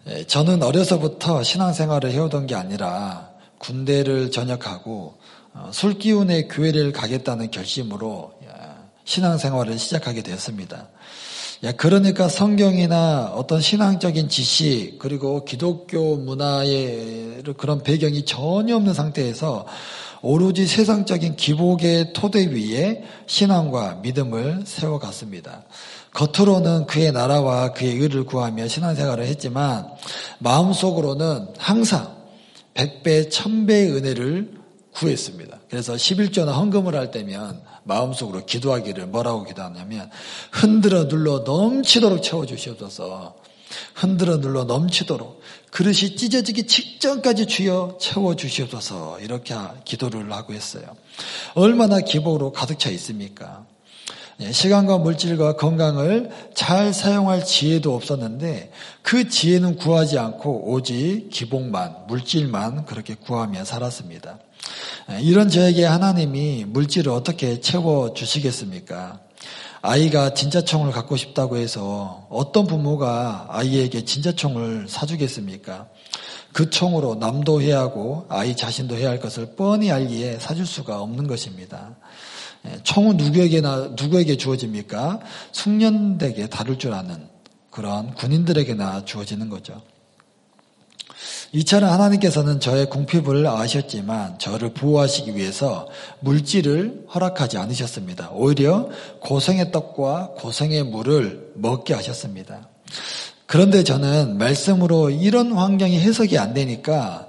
예, 0.09 0.25
저는 0.27 0.63
어려서부터 0.63 1.43
신앙생활을 1.43 2.11
해오던 2.13 2.47
게 2.47 2.55
아니라 2.55 3.31
군대를 3.59 4.31
전역하고 4.31 5.19
어, 5.55 5.71
술기운의 5.73 6.49
교회를 6.49 6.93
가겠다는 6.93 7.51
결심으로 7.51 8.35
예, 8.45 8.49
신앙생활을 9.05 9.79
시작하게 9.79 10.23
되었습니다. 10.23 10.89
그러니까 11.73 12.29
성경이나 12.29 13.33
어떤 13.35 13.61
신앙적인 13.61 14.29
지식 14.29 14.99
그리고 14.99 15.45
기독교 15.45 16.17
문화의 16.17 17.43
그런 17.57 17.83
배경이 17.83 18.25
전혀 18.25 18.77
없는 18.77 18.93
상태에서 18.93 19.67
오로지 20.21 20.67
세상적인 20.67 21.37
기복의 21.37 22.13
토대 22.15 22.47
위에 22.47 23.05
신앙과 23.27 23.97
믿음을 24.03 24.63
세워갔습니다. 24.65 25.65
겉으로는 26.13 26.87
그의 26.87 27.13
나라와 27.13 27.73
그의 27.73 27.97
의를 27.97 28.25
구하며 28.25 28.69
신앙생활을 28.69 29.27
했지만 29.27 29.87
마음속으로는 30.39 31.49
항상 31.59 32.15
백배, 32.75 33.29
천배의 33.29 33.93
은혜를 33.93 34.51
구했습니다. 34.93 35.59
그래서 35.69 35.95
11조나 35.95 36.53
헌금을 36.53 36.95
할 36.95 37.11
때면 37.11 37.61
마음속으로 37.85 38.45
기도하기를 38.45 39.07
뭐라고 39.07 39.45
기도하냐면 39.45 40.11
흔들어 40.51 41.09
눌러 41.09 41.41
넘치도록 41.41 42.23
채워주시옵소서 42.23 43.37
흔들어 43.95 44.41
눌러 44.41 44.65
넘치도록 44.65 45.41
그릇이 45.71 46.17
찢어지기 46.17 46.67
직전까지 46.67 47.47
주여 47.47 47.99
채워 48.01 48.37
주시옵소서 48.37 49.21
이렇게 49.21 49.55
기도를 49.85 50.33
하고 50.33 50.55
했어요. 50.55 50.85
얼마나 51.55 52.01
기복으로 52.01 52.53
가득 52.53 52.79
차 52.79 52.91
있습니까? 52.91 53.65
예, 54.41 54.51
시간과 54.51 54.99
물질과 54.99 55.57
건강을 55.57 56.31
잘 56.55 56.93
사용할 56.93 57.45
지혜도 57.45 57.95
없었는데 57.95 58.73
그 59.03 59.29
지혜는 59.29 59.77
구하지 59.77 60.19
않고 60.19 60.73
오직 60.73 61.29
기복만, 61.31 62.07
물질만 62.09 62.85
그렇게 62.85 63.15
구하며 63.15 63.65
살았습니다. 63.65 64.39
예, 65.11 65.21
이런 65.21 65.49
저에게 65.49 65.85
하나님이 65.85 66.65
물질을 66.67 67.13
어떻게 67.13 67.61
채워 67.61 68.15
주시겠습니까? 68.15 69.21
아이가 69.83 70.33
진짜총을 70.33 70.93
갖고 70.93 71.17
싶다고 71.17 71.59
해서 71.59 72.27
어떤 72.31 72.67
부모가 72.67 73.49
아이에게 73.51 74.05
진짜총을 74.07 74.87
사주겠습니까? 74.89 75.89
그 76.55 76.71
총으로 76.71 77.17
남도 77.17 77.61
해야 77.61 77.81
하고 77.81 78.25
아이 78.31 78.57
자신도 78.57 78.97
해야 78.97 79.11
할 79.11 79.21
것을 79.21 79.57
뻔히 79.57 79.91
알기에 79.91 80.39
사줄 80.39 80.67
수가 80.67 81.03
없는 81.03 81.27
것입니다. 81.27 81.97
예, 82.67 82.79
총은 82.83 83.19
누구에게나 83.19 83.91
누구에게 84.01 84.37
주어집니까? 84.37 85.21
숙련되게 85.53 86.49
다룰 86.49 86.79
줄 86.79 86.95
아는 86.95 87.29
그런 87.71 88.15
군인들에게나 88.15 89.05
주어지는 89.05 89.51
거죠. 89.51 89.83
이처럼 91.55 91.89
하나님께서는 91.91 92.59
저의 92.59 92.91
궁핍을 92.91 93.47
아셨지만 93.47 94.41
저를 94.41 94.75
보호하시기 94.75 95.37
위해서 95.37 95.87
물질을 96.19 97.05
허락하지 97.15 97.59
않으셨습니다. 97.59 98.31
오히려 98.33 98.89
고생의 99.21 99.71
떡과 99.71 100.33
고생의 100.37 100.83
물을 100.83 101.53
먹게 101.55 101.95
하셨습니다. 101.95 102.69
그런데 103.47 103.85
저는 103.85 104.37
말씀으로 104.37 105.11
이런 105.11 105.53
환경이 105.53 106.01
해석이 106.01 106.39
안 106.39 106.55
되니까 106.55 107.29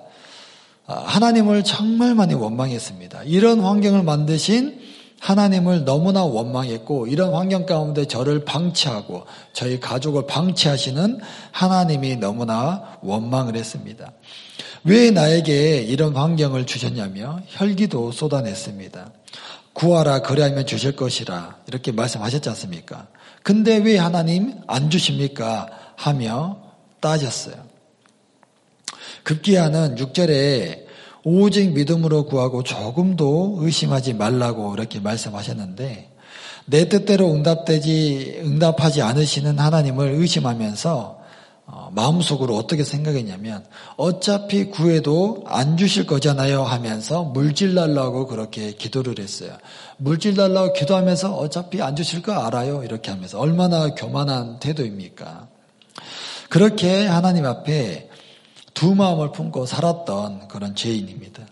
하나님을 0.88 1.64
정말 1.64 2.16
많이 2.16 2.34
원망했습니다. 2.34 3.24
이런 3.26 3.60
환경을 3.60 4.02
만드신 4.02 4.80
하나님을 5.20 5.86
너무나 5.86 6.24
원망했고 6.24 7.08
이런 7.08 7.34
환경 7.34 7.66
가운데 7.66 8.06
저를 8.06 8.46
방치하고 8.46 9.26
저희 9.54 9.80
가족을 9.80 10.28
방치하시는 10.28 11.20
하나님이 11.52 12.18
너무나 12.18 12.98
원망을 13.02 13.56
했습니다. 13.56 14.12
왜 14.84 15.10
나에게 15.10 15.82
이런 15.82 16.16
환경을 16.16 16.66
주셨냐며 16.66 17.40
혈기도 17.48 18.12
쏟아냈습니다. 18.12 19.12
구하라 19.74 20.22
그리하면 20.22 20.66
주실 20.66 20.96
것이라 20.96 21.58
이렇게 21.68 21.92
말씀하셨지 21.92 22.48
않습니까? 22.50 23.08
근데 23.44 23.78
왜 23.78 23.98
하나님 23.98 24.54
안 24.68 24.90
주십니까? 24.90 25.68
하며 25.96 26.58
따졌어요. 27.00 27.56
급기야는 29.24 29.96
6절에 29.96 30.85
오직 31.26 31.74
믿음으로 31.74 32.26
구하고 32.26 32.62
조금도 32.62 33.58
의심하지 33.60 34.14
말라고 34.14 34.76
이렇게 34.76 35.00
말씀하셨는데 35.00 36.12
내 36.68 36.88
뜻대로 36.88 37.34
응답되지 37.34 38.42
응답하지 38.44 39.02
않으시는 39.02 39.58
하나님을 39.58 40.10
의심하면서 40.10 41.26
어, 41.68 41.90
마음속으로 41.94 42.56
어떻게 42.56 42.84
생각했냐면 42.84 43.66
어차피 43.98 44.66
구해도 44.66 45.44
안 45.48 45.78
주실 45.78 46.06
거잖아요 46.06 46.62
하면서 46.62 47.24
물질 47.24 47.74
달라고 47.74 48.28
그렇게 48.28 48.74
기도를 48.74 49.18
했어요. 49.18 49.58
물질 49.98 50.36
달라고 50.36 50.74
기도하면서 50.74 51.36
어차피 51.36 51.82
안 51.82 51.96
주실 51.96 52.22
거 52.22 52.34
알아요 52.34 52.84
이렇게 52.84 53.10
하면서 53.10 53.40
얼마나 53.40 53.96
교만한 53.96 54.60
태도입니까? 54.60 55.48
그렇게 56.50 57.08
하나님 57.08 57.46
앞에 57.46 58.10
두 58.76 58.94
마음을 58.94 59.32
품고 59.32 59.66
살았던 59.66 60.48
그런 60.48 60.76
죄인입니다. 60.76 61.44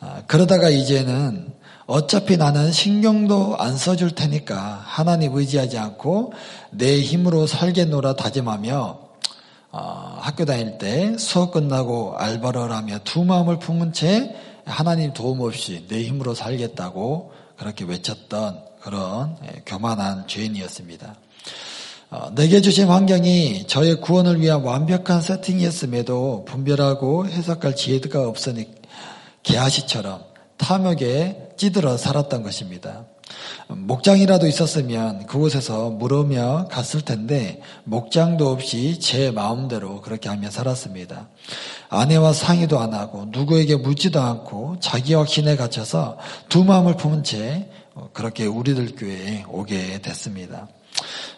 아, 0.00 0.22
그러다가 0.26 0.68
이제는 0.68 1.54
어차피 1.86 2.36
나는 2.36 2.72
신경도 2.72 3.56
안 3.58 3.78
써줄 3.78 4.10
테니까 4.10 4.82
하나님 4.84 5.34
의지하지 5.34 5.78
않고 5.78 6.34
내 6.72 7.00
힘으로 7.00 7.46
살겠노라 7.46 8.16
다짐하며 8.16 9.06
어, 9.70 10.18
학교 10.20 10.44
다닐 10.44 10.78
때 10.78 11.16
수업 11.18 11.52
끝나고 11.52 12.16
알바를 12.18 12.72
하며 12.72 12.98
두 13.04 13.24
마음을 13.24 13.58
품은 13.58 13.92
채 13.92 14.34
하나님 14.64 15.12
도움 15.12 15.40
없이 15.42 15.86
내 15.88 16.02
힘으로 16.02 16.34
살겠다고 16.34 17.32
그렇게 17.56 17.84
외쳤던 17.84 18.64
그런 18.80 19.36
예, 19.44 19.62
교만한 19.64 20.26
죄인이었습니다. 20.26 21.14
어, 22.08 22.30
내게 22.36 22.60
주신 22.60 22.86
환경이 22.86 23.66
저의 23.66 24.00
구원을 24.00 24.40
위한 24.40 24.62
완벽한 24.62 25.20
세팅이었음에도 25.20 26.44
분별하고 26.44 27.26
해석할 27.26 27.74
지혜가 27.74 28.28
없으니 28.28 28.68
개아시처럼 29.42 30.22
탐욕에 30.56 31.54
찌들어 31.56 31.96
살았던 31.96 32.44
것입니다. 32.44 33.06
목장이라도 33.68 34.46
있었으면 34.46 35.26
그곳에서 35.26 35.90
물으며 35.90 36.68
갔을 36.70 37.00
텐데 37.00 37.60
목장도 37.82 38.48
없이 38.48 39.00
제 39.00 39.32
마음대로 39.32 40.00
그렇게 40.00 40.28
하며 40.28 40.48
살았습니다. 40.48 41.28
아내와 41.88 42.32
상의도 42.32 42.78
안 42.78 42.94
하고 42.94 43.26
누구에게 43.30 43.76
묻지도 43.76 44.20
않고 44.20 44.76
자기 44.78 45.14
확신에 45.14 45.56
갇혀서 45.56 46.18
두 46.48 46.62
마음을 46.62 46.96
품은 46.96 47.24
채 47.24 47.68
그렇게 48.12 48.46
우리들 48.46 48.94
교회에 48.94 49.44
오게 49.48 50.02
됐습니다. 50.02 50.68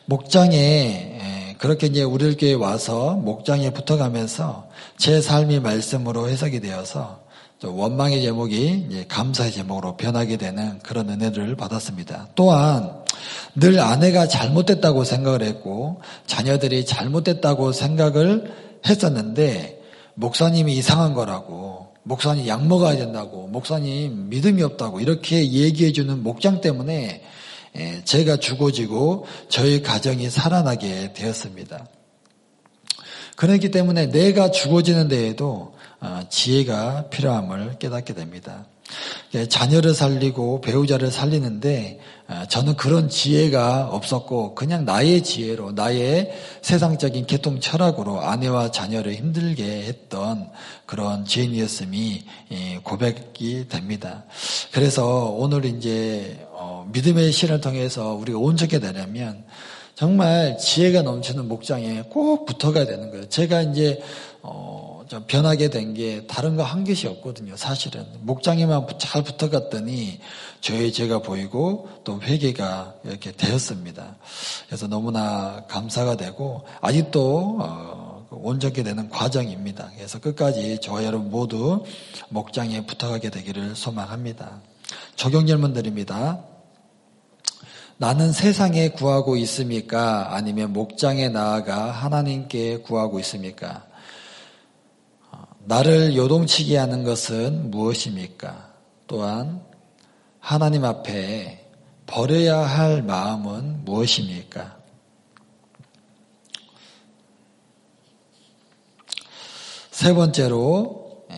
목장에 0.08 1.56
그렇게 1.58 1.88
이제 1.88 2.02
우리들 2.02 2.38
교회에 2.38 2.54
와서 2.54 3.12
목장에 3.16 3.70
붙어가면서 3.70 4.66
제 4.96 5.20
삶이 5.20 5.60
말씀으로 5.60 6.30
해석이 6.30 6.60
되어서 6.60 7.20
원망의 7.62 8.22
제목이 8.22 9.04
감사의 9.08 9.52
제목으로 9.52 9.98
변하게 9.98 10.38
되는 10.38 10.78
그런 10.78 11.10
은혜를 11.10 11.56
받았습니다. 11.56 12.28
또한 12.34 12.90
늘 13.54 13.80
아내가 13.80 14.26
잘못됐다고 14.28 15.04
생각을 15.04 15.42
했고 15.42 16.00
자녀들이 16.26 16.86
잘못됐다고 16.86 17.72
생각을 17.72 18.50
했었는데 18.88 19.82
목사님이 20.14 20.72
이상한 20.74 21.12
거라고 21.12 21.88
목사님 22.04 22.46
약 22.46 22.66
먹어야 22.66 22.96
된다고 22.96 23.46
목사님 23.48 24.30
믿음이 24.30 24.62
없다고 24.62 25.00
이렇게 25.00 25.52
얘기해 25.52 25.92
주는 25.92 26.22
목장 26.22 26.62
때문에 26.62 26.94
예, 27.04 27.22
제가 28.04 28.38
죽어지고 28.38 29.26
저희 29.48 29.82
가정이 29.82 30.30
살아나게 30.30 31.12
되었습니다. 31.12 31.86
그렇기 33.36 33.70
때문에 33.70 34.06
내가 34.06 34.50
죽어지는 34.50 35.08
데에도 35.08 35.74
어, 36.00 36.22
지혜가 36.28 37.08
필요함을 37.10 37.78
깨닫게 37.78 38.14
됩니다. 38.14 38.66
예, 39.34 39.46
자녀를 39.46 39.94
살리고 39.94 40.60
배우자를 40.60 41.10
살리는데 41.10 42.00
어, 42.00 42.17
저는 42.50 42.76
그런 42.76 43.08
지혜가 43.08 43.88
없었고 43.90 44.54
그냥 44.54 44.84
나의 44.84 45.22
지혜로 45.22 45.72
나의 45.72 46.30
세상적인 46.60 47.24
개통 47.24 47.58
철학으로 47.58 48.20
아내와 48.20 48.70
자녀를 48.70 49.14
힘들게 49.14 49.84
했던 49.84 50.50
그런 50.84 51.24
죄인이었음이 51.24 52.24
고백이 52.84 53.68
됩니다. 53.68 54.24
그래서 54.72 55.30
오늘 55.30 55.64
이제 55.64 56.46
어, 56.50 56.86
믿음의 56.92 57.32
신을 57.32 57.62
통해서 57.62 58.12
우리가 58.12 58.38
온전하게 58.38 58.80
되려면 58.80 59.44
정말 59.94 60.58
지혜가 60.58 61.02
넘치는 61.02 61.48
목장에 61.48 62.02
꼭 62.10 62.44
붙어가야 62.44 62.84
되는 62.84 63.10
거예요. 63.10 63.28
제가 63.28 63.62
이제 63.62 64.00
어, 64.42 64.77
좀 65.08 65.24
변하게 65.26 65.70
된 65.70 65.94
게 65.94 66.26
다른 66.26 66.56
거 66.56 66.62
한 66.62 66.84
것이 66.84 67.06
없거든요. 67.08 67.56
사실은 67.56 68.04
목장에만 68.20 68.86
잘 68.98 69.22
붙어갔더니 69.24 70.20
저의 70.60 70.92
죄가 70.92 71.20
보이고 71.20 71.88
또 72.04 72.20
회개가 72.20 72.94
이렇게 73.04 73.32
되었습니다. 73.32 74.16
그래서 74.66 74.86
너무나 74.86 75.64
감사가 75.68 76.16
되고 76.16 76.64
아직도 76.80 77.58
어, 77.60 78.26
온전하게 78.30 78.82
되는 78.82 79.08
과정입니다. 79.08 79.90
그래서 79.96 80.20
끝까지 80.20 80.78
저와 80.82 81.04
여러분 81.04 81.30
모두 81.30 81.84
목장에 82.28 82.84
붙어가게 82.86 83.30
되기를 83.30 83.74
소망합니다. 83.74 84.60
적용 85.16 85.46
질문 85.46 85.72
드립니다. 85.72 86.44
나는 87.96 88.30
세상에 88.30 88.90
구하고 88.90 89.36
있습니까? 89.38 90.34
아니면 90.34 90.72
목장에 90.72 91.28
나아가 91.30 91.90
하나님께 91.90 92.78
구하고 92.78 93.18
있습니까? 93.20 93.87
나를 95.68 96.16
요동치게 96.16 96.78
하는 96.78 97.04
것은 97.04 97.70
무엇입니까? 97.70 98.72
또한 99.06 99.62
하나님 100.40 100.82
앞에 100.82 101.70
버려야 102.06 102.56
할 102.60 103.02
마음은 103.02 103.84
무엇입니까? 103.84 104.78
세 109.90 110.14
번째로 110.14 111.26
예, 111.32 111.36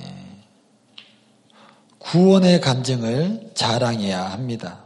구원의 1.98 2.60
간증을 2.60 3.50
자랑해야 3.54 4.30
합니다. 4.30 4.84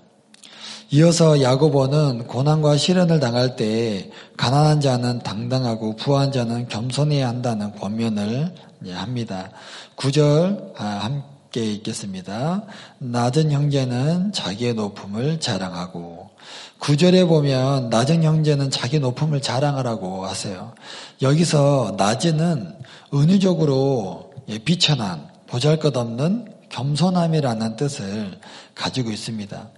이어서 0.95 1.43
야고보는 1.43 2.29
고난과 2.29 2.77
시련을 2.77 3.19
당할 3.19 3.57
때 3.57 4.13
가난한 4.37 4.81
자는 4.81 5.19
당당하고 5.25 5.97
부한 5.97 6.31
자는 6.31 6.69
겸손해야 6.69 7.27
한다는 7.27 7.75
권면을 7.75 8.55
합니다. 8.91 9.51
9절 9.97 10.75
아, 10.77 10.85
함께 10.85 11.65
읽겠습니다. 11.65 12.63
낮은 12.99 13.51
형제는 13.51 14.31
자기의 14.31 14.75
높음을 14.75 15.41
자랑하고 15.41 16.31
9절에 16.79 17.27
보면 17.27 17.91
낮은 17.91 18.23
형제는 18.23 18.71
자기 18.71 19.01
높음을 19.01 19.43
자랑하라고 19.43 20.25
하세요. 20.25 20.75
여기서 21.23 21.97
낮은은 21.99 22.73
은유적으로 23.13 24.33
예, 24.49 24.59
비천한 24.59 25.27
보잘것없는 25.49 26.55
겸손함이라는 26.69 27.75
뜻을 27.75 28.39
가지고 28.77 29.11
있습니다. 29.11 29.71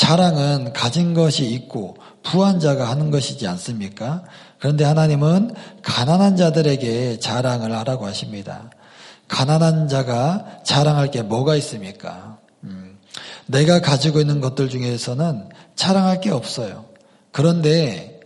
자랑은 0.00 0.72
가진 0.72 1.12
것이 1.12 1.44
있고 1.50 1.94
부한 2.22 2.58
자가 2.58 2.88
하는 2.88 3.10
것이지 3.10 3.46
않습니까? 3.46 4.24
그런데 4.58 4.82
하나님은 4.82 5.54
가난한 5.82 6.38
자들에게 6.38 7.18
자랑을 7.18 7.76
하라고 7.76 8.06
하십니다. 8.06 8.70
가난한 9.28 9.88
자가 9.88 10.62
자랑할 10.64 11.10
게 11.10 11.20
뭐가 11.20 11.54
있습니까? 11.56 12.38
음, 12.64 12.96
내가 13.44 13.82
가지고 13.82 14.20
있는 14.20 14.40
것들 14.40 14.70
중에서는 14.70 15.50
자랑할 15.76 16.22
게 16.22 16.30
없어요. 16.30 16.86
그런데 17.30 18.20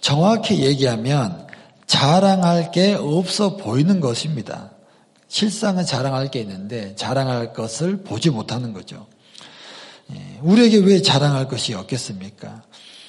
정확히 0.00 0.64
얘기하면 0.64 1.46
자랑할 1.86 2.70
게 2.70 2.94
없어 2.94 3.58
보이는 3.58 4.00
것입니다. 4.00 4.70
실상은 5.28 5.84
자랑할 5.84 6.30
게 6.30 6.40
있는데 6.40 6.94
자랑할 6.94 7.52
것을 7.52 7.98
보지 7.98 8.30
못하는 8.30 8.72
거죠. 8.72 9.06
예, 10.12 10.38
우리에게 10.42 10.78
왜 10.78 11.02
자랑할 11.02 11.48
것이 11.48 11.74
없겠습니까? 11.74 12.62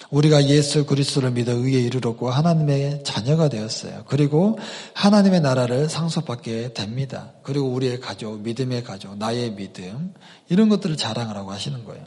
우리가 0.10 0.48
예수 0.48 0.86
그리스도를 0.86 1.32
믿어 1.32 1.52
의에 1.54 1.82
이르렀고 1.82 2.32
하나님의 2.32 3.04
자녀가 3.04 3.48
되었어요. 3.48 4.06
그리고 4.08 4.58
하나님의 4.94 5.42
나라를 5.42 5.88
상속받게 5.88 6.74
됩니다. 6.74 7.32
그리고 7.44 7.68
우리의 7.68 8.00
가족, 8.00 8.42
믿음의 8.42 8.84
가족, 8.84 9.18
나의 9.18 9.56
믿음 9.56 10.14
이런 10.50 10.70
것들을 10.70 10.98
자랑하라고 10.98 11.52
하시는 11.52 11.86
거예요. 11.86 12.04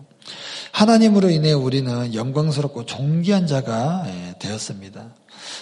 하나님으로 0.73 1.31
인해 1.31 1.53
우리는 1.53 2.15
영광스럽고 2.15 2.87
존귀한 2.87 3.47
자가 3.47 4.05
예, 4.07 4.35
되었습니다. 4.41 5.15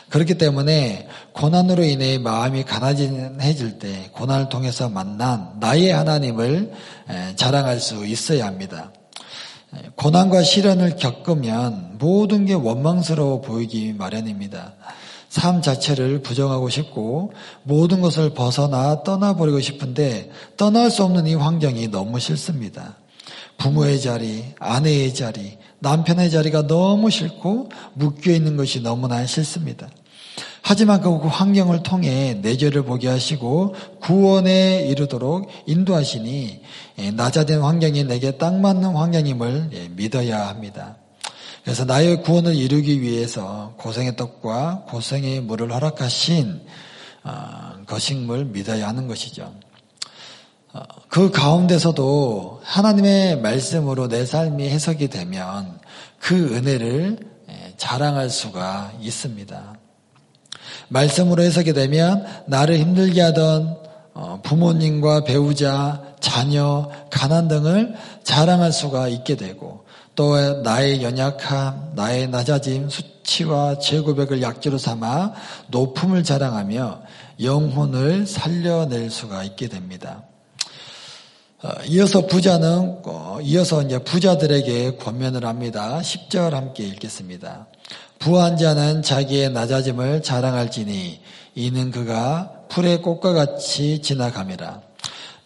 그렇기 0.09 0.39
때문에 0.39 1.09
고난으로 1.35 1.85
인해 1.85 2.19
마음이 2.19 2.65
가난해질 2.65 3.79
때 3.79 4.11
고난을 4.13 4.49
통해서 4.49 4.89
만난 4.89 5.59
나의 5.61 5.91
하나님을 5.91 6.73
예, 7.11 7.37
자랑할 7.37 7.81
수 7.81 8.07
있어야 8.07 8.47
합니다. 8.47 8.93
고난과 9.97 10.43
시련을 10.43 10.97
겪으면 10.97 11.99
모든 11.99 12.45
게 12.45 12.55
원망스러워 12.55 13.41
보이기 13.41 13.93
마련입니다. 13.93 14.75
삶 15.29 15.63
자체를 15.63 16.23
부정하고 16.23 16.69
싶고 16.69 17.33
모든 17.63 18.01
것을 18.01 18.31
벗어나 18.31 19.05
떠나버리고 19.05 19.61
싶은데 19.61 20.31
떠날 20.57 20.91
수 20.91 21.05
없는 21.05 21.29
이 21.29 21.35
환경이 21.35 21.89
너무 21.89 22.19
싫습니다. 22.19 22.97
부모의 23.57 24.01
자리, 24.01 24.45
아내의 24.59 25.15
자리, 25.15 25.59
남편의 25.79 26.31
자리가 26.31 26.67
너무 26.67 27.11
싫고 27.11 27.69
묶여 27.95 28.33
있는 28.33 28.57
것이 28.57 28.81
너무나 28.81 29.25
싫습니다. 29.25 29.89
하지만 30.63 31.01
그 31.01 31.17
환경을 31.17 31.83
통해 31.83 32.39
내 32.43 32.57
죄를 32.57 32.83
보게 32.85 33.09
하시고 33.09 33.75
구원에 34.01 34.87
이르도록 34.89 35.49
인도하시니 35.67 36.63
예, 36.99 37.11
낮아진 37.11 37.61
환경이 37.61 38.05
내게 38.05 38.33
딱 38.33 38.55
맞는 38.59 38.95
환경임을 38.95 39.71
예, 39.73 39.89
믿어야 39.89 40.49
합니다. 40.49 40.97
그래서 41.65 41.85
나의 41.85 42.23
구원을 42.23 42.55
이루기 42.55 43.01
위해서 43.03 43.75
고생의 43.79 44.17
떡과 44.17 44.87
고생의 44.89 45.43
물을 45.43 45.73
허락하신 45.73 46.61
어, 47.25 47.83
거식물 47.87 48.47
믿어야 48.47 48.89
하는 48.89 49.09
것이죠. 49.09 49.53
어, 50.73 50.81
그 51.09 51.31
가운데서도 51.31 52.61
하나님의 52.65 53.41
말씀으로 53.41 54.09
내 54.09 54.25
삶이 54.25 54.69
해석이 54.69 55.09
되면 55.09 55.79
그 56.19 56.55
은혜를 56.55 57.19
예, 57.51 57.75
자랑할 57.77 58.31
수가 58.31 58.93
있습니다. 59.01 59.80
말씀으로 60.89 61.43
해석이 61.43 61.73
되면 61.73 62.25
나를 62.47 62.79
힘들게 62.79 63.21
하던 63.23 63.79
어, 64.13 64.41
부모님과 64.43 65.25
배우자, 65.25 66.03
자녀, 66.21 66.91
가난 67.11 67.49
등을 67.49 67.95
자랑할 68.25 68.73
수가 68.73 69.09
있게 69.09 69.37
되고 69.37 69.85
또 70.15 70.63
나의 70.63 71.03
연약함, 71.03 71.93
나의 71.95 72.29
낮아짐, 72.29 72.91
수치와 72.91 73.79
제고백을 73.79 74.43
약지로 74.43 74.77
삼아 74.77 75.33
높음을 75.69 76.25
자랑하며 76.25 77.03
영혼을 77.43 78.27
살려낼 78.27 79.11
수가 79.11 79.45
있게 79.45 79.69
됩니다. 79.69 80.25
어, 81.63 81.71
이어서 81.87 82.27
부자는 82.27 83.01
어, 83.05 83.39
이어서 83.43 83.83
이제 83.83 83.99
부자들에게 83.99 84.97
권면을 84.97 85.45
합니다. 85.45 86.01
10절 86.03 86.51
함께 86.51 86.85
읽겠습니다. 86.85 87.67
부한 88.21 88.59
자는 88.59 89.01
자기의 89.01 89.51
낮아짐을 89.51 90.23
자랑할지니 90.23 91.21
이는 91.55 91.91
그가 91.91 92.53
풀의 92.69 93.01
꽃과 93.01 93.33
같이 93.33 94.03
지나감이라. 94.03 94.83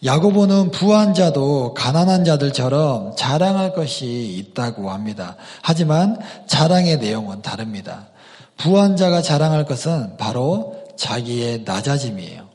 야고보는 0.03 0.71
부한 0.71 1.13
자도 1.13 1.73
가난한 1.73 2.25
자들처럼 2.25 3.15
자랑할 3.15 3.73
것이 3.73 4.35
있다고 4.37 4.91
합니다. 4.91 5.37
하지만 5.61 6.19
자랑의 6.47 6.97
내용은 6.97 7.41
다릅니다. 7.41 8.09
부한 8.57 8.97
자가 8.97 9.21
자랑할 9.21 9.65
것은 9.65 10.17
바로 10.17 10.75
자기의 10.97 11.63
낮아짐이에요. 11.65 12.45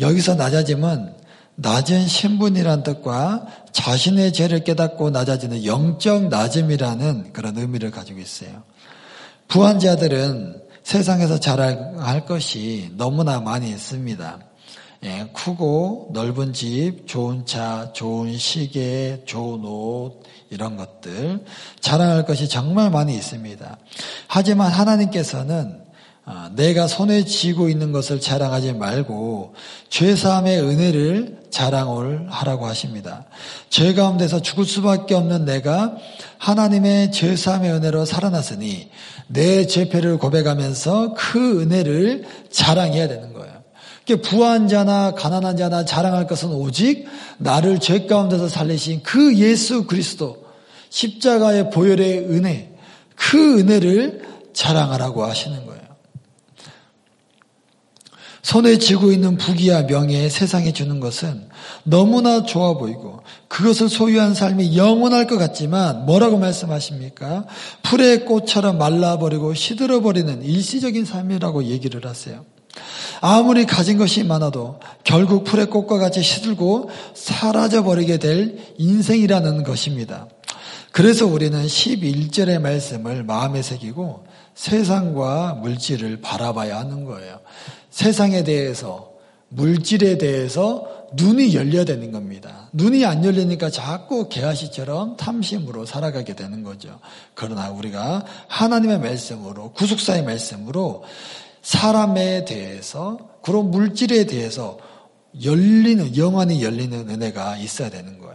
여기서 0.00 0.34
낮아짐은 0.34 1.14
낮은 1.54 2.08
신분이란 2.08 2.82
뜻과 2.82 3.46
자신의 3.70 4.32
죄를 4.32 4.64
깨닫고 4.64 5.10
낮아지는 5.10 5.64
영적 5.64 6.28
낮음이라는 6.30 7.32
그런 7.32 7.56
의미를 7.56 7.92
가지고 7.92 8.18
있어요. 8.18 8.64
부한 9.48 9.78
자들은 9.78 10.62
세상에서 10.82 11.40
자랑할 11.40 12.26
것이 12.26 12.90
너무나 12.96 13.40
많이 13.40 13.68
있습니다. 13.70 14.38
예, 15.04 15.28
크고 15.32 16.10
넓은 16.12 16.52
집, 16.52 17.06
좋은 17.06 17.44
차, 17.44 17.92
좋은 17.92 18.36
시계, 18.38 19.22
좋은 19.26 19.64
옷, 19.64 20.22
이런 20.50 20.76
것들 20.76 21.44
자랑할 21.80 22.24
것이 22.24 22.48
정말 22.48 22.90
많이 22.90 23.14
있습니다. 23.14 23.78
하지만 24.28 24.70
하나님께서는 24.70 25.80
어, 25.80 25.85
내가 26.56 26.88
손에 26.88 27.24
쥐고 27.24 27.68
있는 27.68 27.92
것을 27.92 28.20
자랑하지 28.20 28.72
말고 28.72 29.54
죄사함의 29.90 30.60
은혜를 30.60 31.36
자랑을 31.50 32.26
하라고 32.28 32.66
하십니다. 32.66 33.26
죄 33.70 33.94
가운데서 33.94 34.42
죽을 34.42 34.64
수밖에 34.64 35.14
없는 35.14 35.44
내가 35.44 35.94
하나님의 36.38 37.12
죄사함의 37.12 37.70
은혜로 37.72 38.04
살아났으니 38.04 38.90
내 39.28 39.66
죄패를 39.66 40.18
고백하면서 40.18 41.14
그 41.14 41.62
은혜를 41.62 42.24
자랑해야 42.50 43.06
되는 43.06 43.32
거예요. 43.32 43.46
부한 44.22 44.68
자나 44.68 45.12
가난한 45.12 45.56
자나 45.56 45.84
자랑할 45.84 46.26
것은 46.26 46.50
오직 46.50 47.06
나를 47.38 47.78
죄 47.78 48.06
가운데서 48.06 48.48
살리신 48.48 49.02
그 49.04 49.36
예수 49.36 49.84
그리스도 49.86 50.44
십자가의 50.90 51.70
보혈의 51.70 52.18
은혜 52.30 52.72
그 53.14 53.60
은혜를 53.60 54.22
자랑하라고 54.52 55.24
하시는 55.24 55.64
거예요. 55.66 55.75
손에 58.46 58.78
쥐고 58.78 59.10
있는 59.10 59.36
부귀와 59.36 59.88
명예 59.88 60.28
세상에 60.28 60.72
주는 60.72 61.00
것은 61.00 61.48
너무나 61.82 62.44
좋아 62.44 62.74
보이고 62.74 63.18
그것을 63.48 63.88
소유한 63.88 64.34
삶이 64.34 64.76
영원할 64.76 65.26
것 65.26 65.36
같지만 65.36 66.06
뭐라고 66.06 66.38
말씀하십니까? 66.38 67.44
풀의 67.82 68.24
꽃처럼 68.24 68.78
말라버리고 68.78 69.52
시들어버리는 69.52 70.44
일시적인 70.44 71.04
삶이라고 71.04 71.64
얘기를 71.64 72.06
하세요. 72.06 72.44
아무리 73.20 73.66
가진 73.66 73.98
것이 73.98 74.22
많아도 74.22 74.78
결국 75.02 75.42
풀의 75.42 75.66
꽃과 75.66 75.98
같이 75.98 76.22
시들고 76.22 76.90
사라져버리게 77.14 78.18
될 78.18 78.58
인생이라는 78.78 79.64
것입니다. 79.64 80.28
그래서 80.92 81.26
우리는 81.26 81.66
11절의 81.66 82.60
말씀을 82.60 83.24
마음에 83.24 83.60
새기고 83.60 84.24
세상과 84.54 85.58
물질을 85.62 86.20
바라봐야 86.20 86.78
하는 86.78 87.04
거예요. 87.04 87.40
세상에 87.96 88.44
대해서, 88.44 89.14
물질에 89.48 90.18
대해서 90.18 90.86
눈이 91.14 91.54
열려야 91.54 91.86
되는 91.86 92.12
겁니다. 92.12 92.68
눈이 92.74 93.06
안 93.06 93.24
열리니까 93.24 93.70
자꾸 93.70 94.28
개아시처럼 94.28 95.16
탐심으로 95.16 95.86
살아가게 95.86 96.36
되는 96.36 96.62
거죠. 96.62 97.00
그러나 97.32 97.70
우리가 97.70 98.26
하나님의 98.48 98.98
말씀으로, 98.98 99.72
구속사의 99.72 100.24
말씀으로 100.24 101.04
사람에 101.62 102.44
대해서, 102.44 103.30
그런 103.40 103.70
물질에 103.70 104.26
대해서 104.26 104.76
열리는, 105.42 106.18
영원히 106.18 106.62
열리는 106.62 107.08
은혜가 107.08 107.56
있어야 107.56 107.88
되는 107.88 108.18
거예요. 108.18 108.25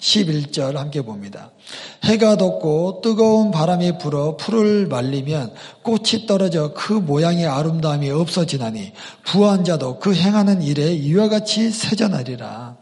11절 0.00 0.74
함께 0.74 1.02
봅니다. 1.02 1.50
해가 2.04 2.36
돋고 2.36 3.00
뜨거운 3.02 3.50
바람이 3.50 3.98
불어 3.98 4.36
풀을 4.36 4.86
말리면 4.86 5.52
꽃이 5.82 6.26
떨어져 6.26 6.72
그 6.74 6.92
모양의 6.92 7.46
아름다움이 7.46 8.10
없어지나니 8.10 8.92
부한 9.24 9.64
자도 9.64 9.98
그 9.98 10.14
행하는 10.14 10.62
일에 10.62 10.92
이와 10.94 11.28
같이 11.28 11.70
세전하리라. 11.70 12.76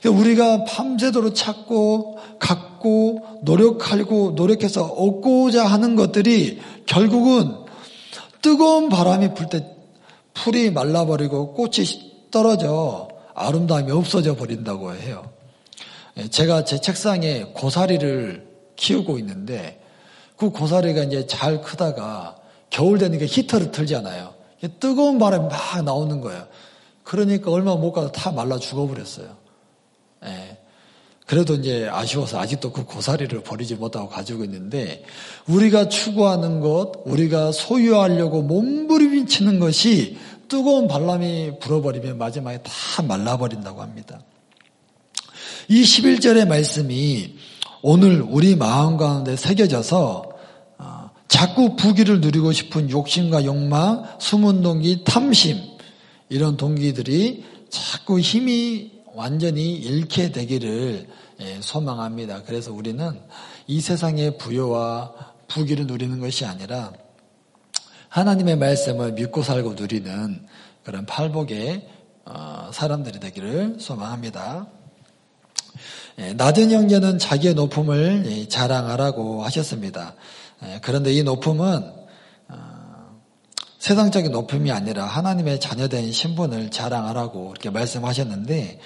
그러니까 0.00 0.20
우리가 0.22 0.64
밤새도록 0.64 1.34
찾고 1.34 2.18
갖고 2.38 3.22
노력하고 3.42 4.32
노력해서 4.32 4.84
얻고자 4.84 5.66
하는 5.66 5.96
것들이 5.96 6.60
결국은 6.86 7.54
뜨거운 8.42 8.88
바람이 8.88 9.34
불 9.34 9.48
때 9.48 9.76
풀이 10.36 10.70
말라버리고 10.70 11.54
꽃이 11.54 12.28
떨어져 12.30 13.08
아름다움이 13.34 13.90
없어져 13.90 14.36
버린다고 14.36 14.94
해요. 14.94 15.35
예, 16.18 16.28
제가 16.28 16.64
제 16.64 16.80
책상에 16.80 17.44
고사리를 17.54 18.46
키우고 18.76 19.18
있는데 19.18 19.80
그 20.36 20.50
고사리가 20.50 21.04
이제 21.04 21.26
잘 21.26 21.60
크다가 21.60 22.36
겨울 22.70 22.98
되니까 22.98 23.24
히터를 23.26 23.70
틀잖아요. 23.70 24.34
뜨거운 24.80 25.18
바람이 25.18 25.48
막 25.48 25.82
나오는 25.82 26.20
거예요. 26.20 26.46
그러니까 27.02 27.50
얼마 27.50 27.76
못 27.76 27.92
가서 27.92 28.10
다 28.10 28.32
말라 28.32 28.58
죽어버렸어요. 28.58 29.36
예. 30.24 30.58
그래도 31.26 31.54
이제 31.54 31.88
아쉬워서 31.90 32.38
아직도 32.38 32.72
그 32.72 32.84
고사리를 32.84 33.42
버리지 33.42 33.74
못하고 33.74 34.08
가지고 34.08 34.44
있는데 34.44 35.04
우리가 35.48 35.88
추구하는 35.88 36.60
것, 36.60 36.92
우리가 37.04 37.50
소유하려고 37.50 38.42
몸부림치는 38.42 39.58
것이 39.58 40.18
뜨거운 40.48 40.86
바람이 40.86 41.58
불어버리면 41.60 42.18
마지막에 42.18 42.60
다 42.62 43.02
말라버린다고 43.02 43.82
합니다. 43.82 44.20
이 45.68 45.82
11절의 45.82 46.46
말씀이 46.46 47.34
오늘 47.82 48.22
우리 48.22 48.56
마음 48.56 48.96
가운데 48.96 49.36
새겨져서 49.36 50.30
어, 50.78 51.10
자꾸 51.28 51.76
부귀를 51.76 52.20
누리고 52.20 52.52
싶은 52.52 52.90
욕심과 52.90 53.44
욕망, 53.44 54.04
숨은 54.18 54.62
동기, 54.62 55.04
탐심 55.04 55.58
이런 56.28 56.56
동기들이 56.56 57.44
자꾸 57.68 58.20
힘이 58.20 58.92
완전히 59.14 59.74
잃게 59.74 60.30
되기를 60.30 61.08
예, 61.40 61.58
소망합니다. 61.60 62.42
그래서 62.44 62.72
우리는 62.72 63.20
이 63.66 63.80
세상의 63.80 64.38
부여와 64.38 65.12
부귀를 65.48 65.86
누리는 65.86 66.20
것이 66.20 66.44
아니라 66.44 66.92
하나님의 68.08 68.56
말씀을 68.56 69.12
믿고 69.12 69.42
살고 69.42 69.74
누리는 69.74 70.46
그런 70.82 71.06
팔복의 71.06 71.88
어, 72.24 72.70
사람들이 72.72 73.20
되기를 73.20 73.76
소망합니다. 73.78 74.66
예, 76.18 76.32
낮은 76.32 76.70
형제는 76.70 77.18
자기의 77.18 77.54
높음을 77.54 78.24
예, 78.26 78.48
자랑하라고 78.48 79.44
하셨습니다. 79.44 80.14
그런데 80.80 81.12
이 81.12 81.22
높음은 81.22 81.92
세상적인 83.78 84.32
높음이 84.32 84.72
아니라 84.72 85.04
하나님의 85.04 85.60
자녀된 85.60 86.10
신분을 86.10 86.72
자랑하라고 86.72 87.50
이렇게 87.52 87.70
말씀하셨는데 87.70 88.80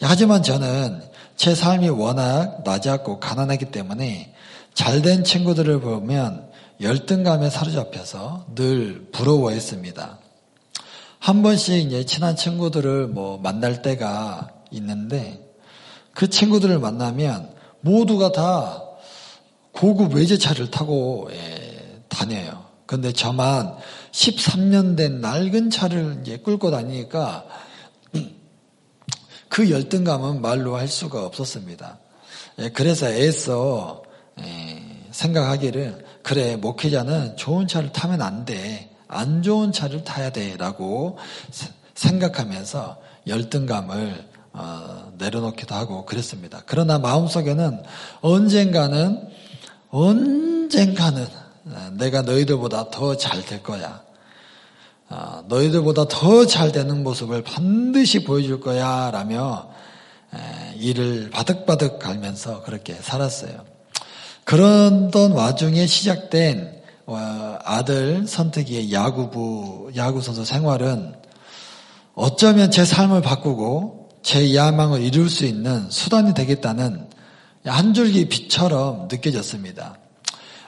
하지만 0.00 0.42
저는 0.42 1.02
제 1.36 1.54
삶이 1.54 1.90
워낙 1.90 2.62
낮았고 2.64 3.20
가난하기 3.20 3.66
때문에 3.66 4.32
잘된 4.72 5.24
친구들을 5.24 5.80
보면 5.80 6.48
열등감에 6.80 7.50
사로잡혀서 7.50 8.46
늘 8.54 9.08
부러워했습니다. 9.12 10.18
한 11.18 11.42
번씩 11.42 11.86
이제 11.86 12.06
친한 12.06 12.36
친구들을 12.36 13.08
뭐 13.08 13.38
만날 13.38 13.82
때가 13.82 14.48
있는데 14.70 15.45
그 16.16 16.30
친구들을 16.30 16.78
만나면 16.78 17.54
모두가 17.82 18.32
다 18.32 18.82
고급 19.72 20.14
외제차를 20.14 20.70
타고 20.70 21.28
예, 21.30 22.00
다녀요. 22.08 22.64
근데 22.86 23.12
저만 23.12 23.76
13년 24.12 24.96
된 24.96 25.20
낡은 25.20 25.68
차를 25.68 26.20
이제 26.22 26.38
끌고 26.38 26.70
다니니까 26.70 27.44
그 29.50 29.70
열등감은 29.70 30.40
말로 30.40 30.76
할 30.76 30.88
수가 30.88 31.26
없었습니다. 31.26 31.98
예, 32.60 32.70
그래서 32.70 33.08
애써 33.08 34.02
예, 34.40 34.82
생각하기를 35.10 36.02
그래 36.22 36.56
목회자는 36.56 37.36
좋은 37.36 37.68
차를 37.68 37.92
타면 37.92 38.22
안 38.22 38.46
돼. 38.46 38.90
안 39.06 39.42
좋은 39.42 39.70
차를 39.70 40.02
타야 40.02 40.30
돼라고 40.30 41.18
생각하면서 41.94 43.02
열등감을 43.26 44.35
어, 44.58 45.12
내려놓기도 45.18 45.74
하고 45.74 46.06
그랬습니다. 46.06 46.62
그러나 46.64 46.98
마음속에는 46.98 47.82
언젠가는 48.22 49.28
언젠가는 49.90 51.26
어, 51.66 51.90
내가 51.92 52.22
너희들보다 52.22 52.90
더 52.90 53.14
잘 53.16 53.42
될 53.44 53.62
거야. 53.62 54.02
어, 55.10 55.44
너희들보다 55.48 56.08
더 56.08 56.46
잘 56.46 56.72
되는 56.72 57.02
모습을 57.02 57.42
반드시 57.42 58.24
보여줄 58.24 58.60
거야. 58.60 59.10
라며 59.10 59.68
이를 60.76 61.30
바득바득 61.30 61.98
갈면서 61.98 62.62
그렇게 62.62 62.94
살았어요. 62.94 63.64
그런던 64.44 65.32
와중에 65.32 65.86
시작된 65.86 66.82
어, 67.06 67.58
아들 67.64 68.26
선택의 68.26 68.92
야구부, 68.92 69.92
야구 69.96 70.20
선수 70.22 70.44
생활은 70.44 71.14
어쩌면 72.14 72.70
제 72.70 72.84
삶을 72.84 73.22
바꾸고 73.22 74.05
제 74.26 74.56
야망을 74.56 75.02
이룰 75.02 75.30
수 75.30 75.46
있는 75.46 75.88
수단이 75.88 76.34
되겠다는 76.34 77.06
한 77.64 77.94
줄기 77.94 78.28
빛처럼 78.28 79.06
느껴졌습니다. 79.08 79.98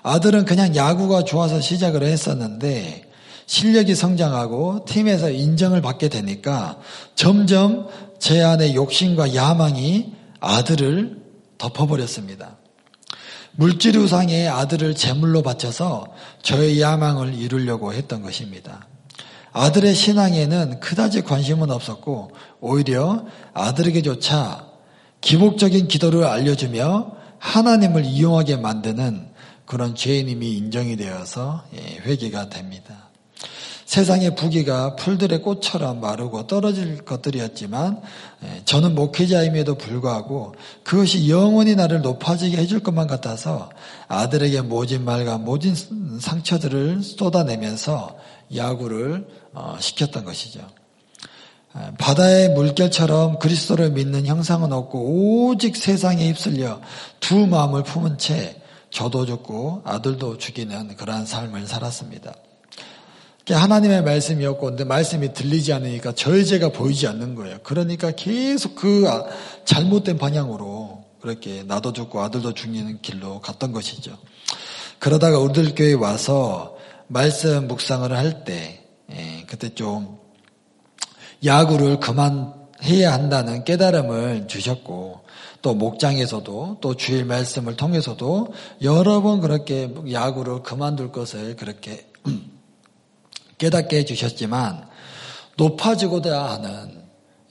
아들은 0.05 0.45
그냥 0.45 0.77
야구가 0.77 1.25
좋아서 1.25 1.61
시작을 1.61 2.05
했었는데 2.05 3.11
실력이 3.47 3.97
성장하고 3.97 4.85
팀에서 4.85 5.31
인정을 5.31 5.83
받게 5.83 6.09
되니까 6.09 6.79
점점 7.17 7.89
제 8.21 8.41
안의 8.41 8.77
욕심과 8.77 9.35
야망이 9.35 10.13
아들을 10.39 11.21
덮어버렸습니다. 11.59 12.59
물질 13.57 13.99
우상에 13.99 14.47
아들을 14.47 14.95
제물로 14.95 15.43
바쳐서 15.43 16.07
저의 16.43 16.81
야망을 16.81 17.35
이루려고 17.35 17.93
했던 17.93 18.23
것입니다. 18.23 18.87
아들의 19.59 19.93
신앙에는 19.93 20.79
그다지 20.79 21.23
관심은 21.23 21.73
없었고 21.73 22.31
오히려 22.61 23.27
아들에게조차 23.55 24.69
기복적인 25.21 25.89
기도를 25.89 26.25
알려주며 26.25 27.11
하나님을 27.39 28.05
이용하게 28.05 28.57
만드는 28.57 29.27
그런 29.67 29.97
죄인임이 29.97 30.57
인정이 30.57 30.97
되어서 30.97 31.65
예, 31.75 31.97
회개가 31.97 32.51
됩니다. 32.51 33.09
세상의 33.85 34.37
부귀가 34.37 34.97
풀들의 34.97 35.43
꽃처럼 35.43 36.01
마르고 36.01 36.47
떨어질 36.47 37.05
것들이었지만 37.05 38.01
예, 38.45 38.63
저는 38.65 38.95
목회자임에도 38.95 39.75
불구하고 39.75 40.55
그것이 40.85 41.29
영원히 41.29 41.75
나를 41.75 42.03
높아지게 42.03 42.57
해줄 42.57 42.79
것만 42.81 43.09
같아서 43.09 43.71
아들에게 44.07 44.61
모진 44.61 45.05
말과 45.05 45.37
모진 45.37 45.75
상처들을 46.21 47.03
쏟아내면서 47.03 48.17
야구를 48.55 49.27
어, 49.27 49.38
시켰던 49.81 50.25
것이죠. 50.25 50.61
예, 51.77 51.93
바다의 51.99 52.51
물결처럼 52.51 53.39
그리스도를 53.39 53.91
믿는 53.91 54.27
형상은 54.27 54.73
없고 54.73 55.49
오직 55.49 55.77
세상에 55.77 56.29
휩쓸려 56.29 56.81
두 57.21 57.47
마음을 57.47 57.83
품은 57.83 58.19
채 58.19 58.61
저도 58.91 59.27
죽고 59.27 59.83
아들도 59.85 60.39
죽이는 60.39 60.97
그러한 60.97 61.27
삶을 61.27 61.67
살았습니다. 61.67 62.35
하나님의 63.51 64.03
말씀이었고, 64.03 64.67
근데 64.67 64.85
말씀이 64.85 65.33
들리지 65.33 65.73
않으니까 65.73 66.13
저의 66.13 66.45
죄가 66.45 66.71
보이지 66.71 67.07
않는 67.07 67.35
거예요. 67.35 67.59
그러니까 67.63 68.11
계속 68.11 68.75
그 68.75 69.09
아, 69.09 69.25
잘못된 69.65 70.19
방향으로 70.19 71.05
그렇게 71.21 71.63
나도 71.63 71.93
죽고 71.93 72.21
아들도 72.21 72.53
죽이는 72.53 73.01
길로 73.01 73.41
갔던 73.41 73.73
것이죠. 73.73 74.17
그러다가 74.99 75.39
우리들 75.39 75.75
교회에 75.75 75.95
와서 75.95 76.77
말씀 77.07 77.69
묵상을 77.69 78.15
할 78.15 78.45
때, 78.45 78.78
예, 79.13 79.45
그때 79.47 79.75
좀 79.75 80.19
야구를 81.45 82.01
그만해야 82.01 83.13
한다는 83.13 83.65
깨달음을 83.65 84.49
주셨고, 84.49 85.29
또 85.61 85.75
목장에서도 85.75 86.79
또 86.81 86.95
주일 86.95 87.25
말씀을 87.25 87.77
통해서도 87.77 88.53
여러 88.83 89.21
번 89.23 89.41
그렇게 89.41 89.93
야구를 90.11 90.63
그만둘 90.63 91.11
것을 91.11 91.57
그렇게 91.57 92.09
깨닫게 93.59 93.99
해주셨지만 93.99 94.87
높아지고자 95.57 96.45
하는 96.45 97.03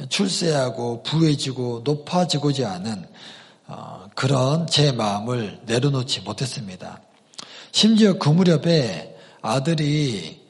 출세하고 0.09 1.03
부해지고 1.03 1.81
높아지고자 1.83 2.71
하는 2.71 3.05
어, 3.67 4.07
그런 4.15 4.65
제 4.67 4.93
마음을 4.93 5.59
내려놓지 5.65 6.21
못했습니다. 6.21 7.01
심지어 7.73 8.13
그 8.17 8.29
무렵에 8.29 9.17
아들이 9.41 10.39
어, 10.39 10.46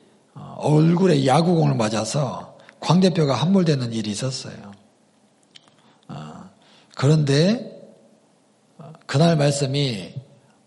얼굴에 0.57 1.25
야구공을 1.25 1.75
맞아서 1.75 2.57
광 2.79 2.99
대표가 2.99 3.35
함몰되는 3.35 3.93
일이 3.93 4.11
있었어요. 4.11 4.77
그런데 6.97 7.77
그날 9.05 9.37
말씀이 9.37 10.15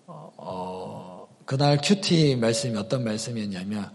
어, 0.07 0.33
어, 0.37 1.29
그날 1.45 1.79
큐티 1.83 2.37
말씀이 2.37 2.77
어떤 2.77 3.03
말씀이었냐면 3.03 3.91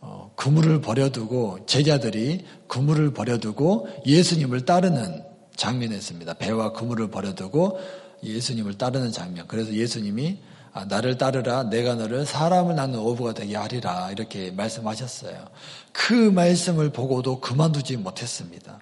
어, 0.00 0.32
그물을 0.34 0.80
버려두고 0.80 1.66
제자들이 1.66 2.44
그물을 2.66 3.12
버려두고 3.14 3.88
예수님을 4.04 4.64
따르는 4.64 5.24
장면이었습니다. 5.54 6.34
배와 6.34 6.72
그물을 6.72 7.10
버려두고 7.10 7.78
예수님을 8.24 8.76
따르는 8.76 9.12
장면. 9.12 9.46
그래서 9.46 9.72
예수님이 9.72 10.38
아, 10.40 10.57
나를 10.86 11.18
따르라 11.18 11.64
내가 11.64 11.94
너를 11.94 12.26
사람을 12.26 12.74
낳는 12.74 12.98
어부가 12.98 13.34
되게 13.34 13.56
하리라 13.56 14.10
이렇게 14.10 14.50
말씀하셨어요. 14.50 15.48
그 15.92 16.12
말씀을 16.12 16.90
보고도 16.90 17.40
그만두지 17.40 17.96
못했습니다. 17.96 18.78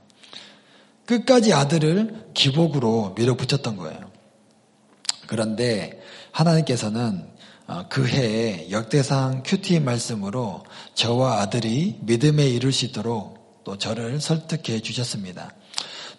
끝까지 1.06 1.52
아들을 1.52 2.30
기복으로 2.34 3.14
밀어붙였던 3.16 3.76
거예요. 3.76 4.10
그런데 5.26 6.00
하나님께서는 6.32 7.36
어, 7.68 7.84
그 7.88 8.06
해에 8.06 8.70
역대상 8.70 9.42
큐티 9.44 9.80
말씀으로 9.80 10.62
저와 10.94 11.40
아들이 11.40 11.98
믿음에 12.02 12.46
이룰 12.46 12.72
수 12.72 12.84
있도록 12.84 13.62
또 13.64 13.76
저를 13.76 14.20
설득해 14.20 14.80
주셨습니다. 14.80 15.52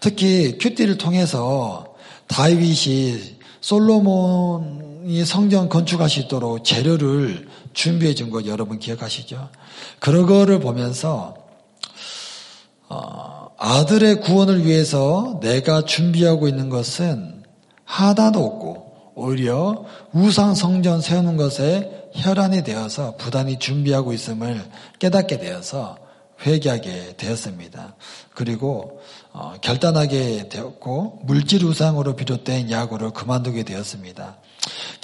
특히 0.01 0.57
큐티를 0.57 0.97
통해서 0.97 1.95
다윗이 2.27 3.37
솔로몬 3.61 4.86
이 5.07 5.23
성전 5.23 5.69
건축할 5.69 6.09
수 6.09 6.19
있도록 6.19 6.65
재료를 6.65 7.47
준비해 7.73 8.13
준 8.13 8.29
것 8.29 8.45
여러분 8.45 8.77
기억하시죠? 8.77 9.49
그런 9.99 10.25
거를 10.25 10.59
보면서 10.59 11.35
어, 12.89 13.49
아들의 13.57 14.19
구원을 14.19 14.65
위해서 14.65 15.39
내가 15.41 15.85
준비하고 15.85 16.49
있는 16.49 16.67
것은 16.67 17.43
하나도 17.85 18.45
없고 18.45 19.13
오히려 19.15 19.85
우상 20.11 20.55
성전 20.55 20.99
세우는 20.99 21.37
것에 21.37 22.09
혈안이 22.13 22.65
되어서 22.65 23.15
부단히 23.15 23.59
준비하고 23.59 24.11
있음을 24.11 24.61
깨닫게 24.99 25.37
되어서 25.39 25.97
회개하게 26.45 27.15
되었습니다. 27.15 27.95
그리고 28.33 28.99
어, 29.31 29.53
결단하게 29.61 30.49
되었고 30.49 31.21
물질 31.23 31.63
우상으로 31.63 32.17
비롯된 32.17 32.69
야구를 32.71 33.11
그만두게 33.11 33.63
되었습니다. 33.63 34.37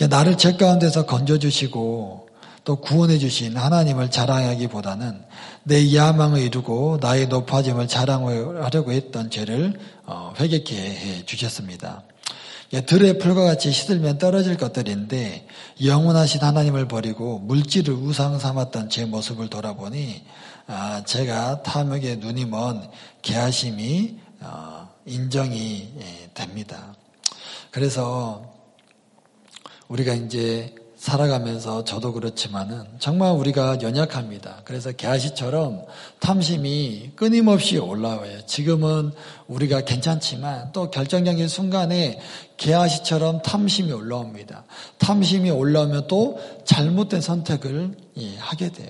나를 0.10 0.38
죄 0.38 0.56
가운데서 0.58 1.06
건져주시고 1.06 2.30
또 2.64 2.76
구원해 2.78 3.18
주신 3.18 3.58
하나님을 3.58 4.10
자랑하기보다는 4.10 5.22
내 5.64 5.94
야망을 5.96 6.42
이루고 6.42 7.00
나의 7.02 7.28
높아짐을 7.28 7.88
자랑하려고 7.88 8.92
했던 8.92 9.30
죄를 9.30 9.80
어, 10.06 10.34
회개케 10.40 10.76
해 10.76 11.26
주셨습니다. 11.26 12.04
들의 12.88 13.20
풀과 13.20 13.44
같이 13.44 13.72
시들면 13.72 14.18
떨어질 14.18 14.58
것들인데 14.58 15.46
영원하신 15.84 16.42
하나님을 16.42 16.88
버리고 16.88 17.38
물질을 17.40 17.94
우상 17.94 18.40
삼았던 18.40 18.90
제 18.90 19.06
모습을 19.06 19.50
돌아보니 19.50 20.24
아, 20.66 21.04
제가 21.06 21.62
탐욕에 21.62 22.16
눈이 22.16 22.46
먼 22.46 22.90
개하심이 23.22 24.18
어, 24.40 24.90
인정이 25.06 25.94
예, 26.00 26.30
됩니다. 26.34 26.96
그래서 27.70 28.54
우리가 29.88 30.14
이제 30.14 30.74
살아가면서 31.04 31.84
저도 31.84 32.14
그렇지만은 32.14 32.86
정말 32.98 33.34
우리가 33.34 33.80
연약합니다. 33.82 34.62
그래서 34.64 34.94
개아시처럼 34.94 35.84
탐심이 36.20 37.12
끊임없이 37.18 37.78
올라와요. 37.78 38.46
지금은 38.46 39.12
우리가 39.48 39.82
괜찮지만 39.82 40.72
또 40.72 40.90
결정적인 40.90 41.50
순간에 41.50 42.22
개아시처럼 42.56 43.42
탐심이 43.42 43.92
올라옵니다. 43.92 44.64
탐심이 44.98 45.50
올라오면 45.50 46.08
또 46.08 46.40
잘못된 46.64 47.20
선택을 47.20 47.98
예, 48.20 48.38
하게 48.38 48.72
돼요. 48.72 48.90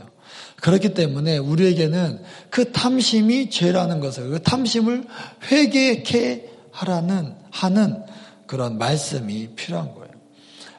그렇기 0.58 0.94
때문에 0.94 1.40
우리에게는 1.40 2.22
그 2.52 2.72
탐심이 2.72 3.50
죄라는 3.50 4.00
것을 4.00 4.30
그 4.30 4.42
탐심을 4.44 5.08
회개케 5.52 6.48
하라는 6.72 7.36
하는 7.50 8.04
그런 8.46 8.78
말씀이 8.78 9.56
필요한 9.56 9.94
거예요. 9.96 10.03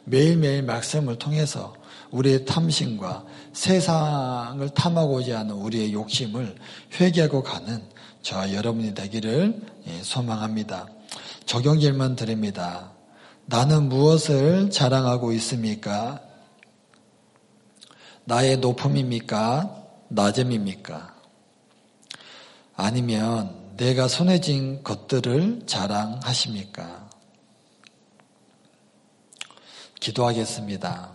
매일매일 0.04 0.62
말씀을 0.62 1.18
통해서 1.18 1.74
우리의 2.10 2.44
탐심과 2.44 3.24
세상을 3.52 4.68
탐하고자 4.70 5.40
하는 5.40 5.54
우리의 5.54 5.92
욕심을 5.92 6.54
회개하고 7.00 7.42
가는 7.42 7.82
저와 8.22 8.52
여러분이 8.54 8.94
되기를 8.94 9.60
예, 9.86 10.02
소망합니다. 10.02 10.86
적용 11.44 11.78
질문 11.78 12.16
드립니다. 12.16 12.92
나는 13.46 13.88
무엇을 13.88 14.70
자랑하고 14.70 15.32
있습니까? 15.32 16.20
나의 18.24 18.58
높음입니까? 18.58 19.82
낮음입니까? 20.08 21.14
아니면 22.76 23.54
내가 23.76 24.08
손에 24.08 24.40
쥔 24.40 24.82
것들을 24.82 25.64
자랑하십니까? 25.66 27.03
기도하겠습니다. 30.04 31.08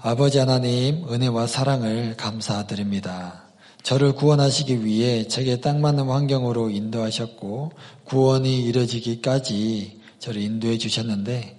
아버지 0.00 0.38
하나님, 0.38 1.06
은혜와 1.12 1.46
사랑을 1.46 2.16
감사드립니다. 2.16 3.42
저를 3.82 4.14
구원하시기 4.14 4.84
위해 4.84 5.28
제게 5.28 5.60
딱 5.60 5.78
맞는 5.78 6.08
환경으로 6.08 6.70
인도하셨고, 6.70 7.72
구원이 8.04 8.62
이뤄지기까지 8.64 10.00
저를 10.18 10.40
인도해 10.40 10.78
주셨는데, 10.78 11.58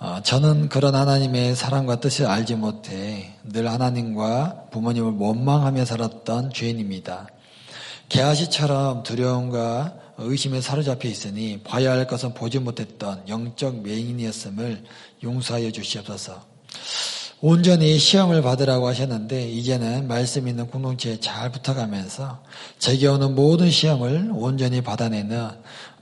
어, 0.00 0.18
저는 0.24 0.68
그런 0.68 0.96
하나님의 0.96 1.54
사랑과 1.54 2.00
뜻을 2.00 2.26
알지 2.26 2.56
못해 2.56 3.36
늘 3.44 3.70
하나님과 3.70 4.70
부모님을 4.72 5.12
원망하며 5.18 5.84
살았던 5.84 6.52
죄인입니다. 6.52 7.28
개아시처럼 8.08 9.04
두려움과 9.04 10.01
의심에 10.18 10.60
사로잡혀 10.60 11.08
있으니 11.08 11.60
봐야 11.62 11.92
할 11.92 12.06
것은 12.06 12.34
보지 12.34 12.58
못했던 12.58 13.22
영적 13.28 13.82
맹인이었음을 13.82 14.84
용서하여 15.22 15.70
주시옵소서. 15.70 16.52
온전히 17.44 17.98
시험을 17.98 18.40
받으라고 18.40 18.86
하셨는데 18.86 19.50
이제는 19.50 20.06
말씀 20.06 20.46
있는 20.46 20.68
공동체에 20.68 21.18
잘 21.18 21.50
붙어가면서 21.50 22.40
제게 22.78 23.08
오는 23.08 23.34
모든 23.34 23.68
시험을 23.68 24.30
온전히 24.32 24.80
받아내는 24.80 25.48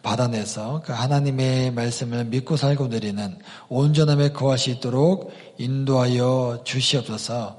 받아내서 0.02 0.82
그 0.84 0.92
하나님의 0.92 1.72
말씀을 1.72 2.26
믿고 2.26 2.58
살고 2.58 2.90
드리는 2.90 3.38
온전함에 3.70 4.32
거할 4.32 4.58
수 4.58 4.68
있도록 4.68 5.32
인도하여 5.56 6.60
주시옵소서. 6.64 7.58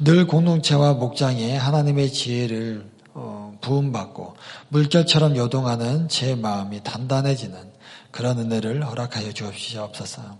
늘 0.00 0.26
공동체와 0.26 0.94
목장에 0.94 1.56
하나님의 1.56 2.12
지혜를 2.12 2.84
어, 2.84 2.91
부음받고 3.62 4.36
물결처럼 4.68 5.36
요동하는 5.36 6.08
제 6.08 6.34
마음이 6.34 6.82
단단해지는 6.82 7.72
그런 8.10 8.38
은혜를 8.38 8.86
허락하여 8.86 9.32
주옵소서. 9.32 10.36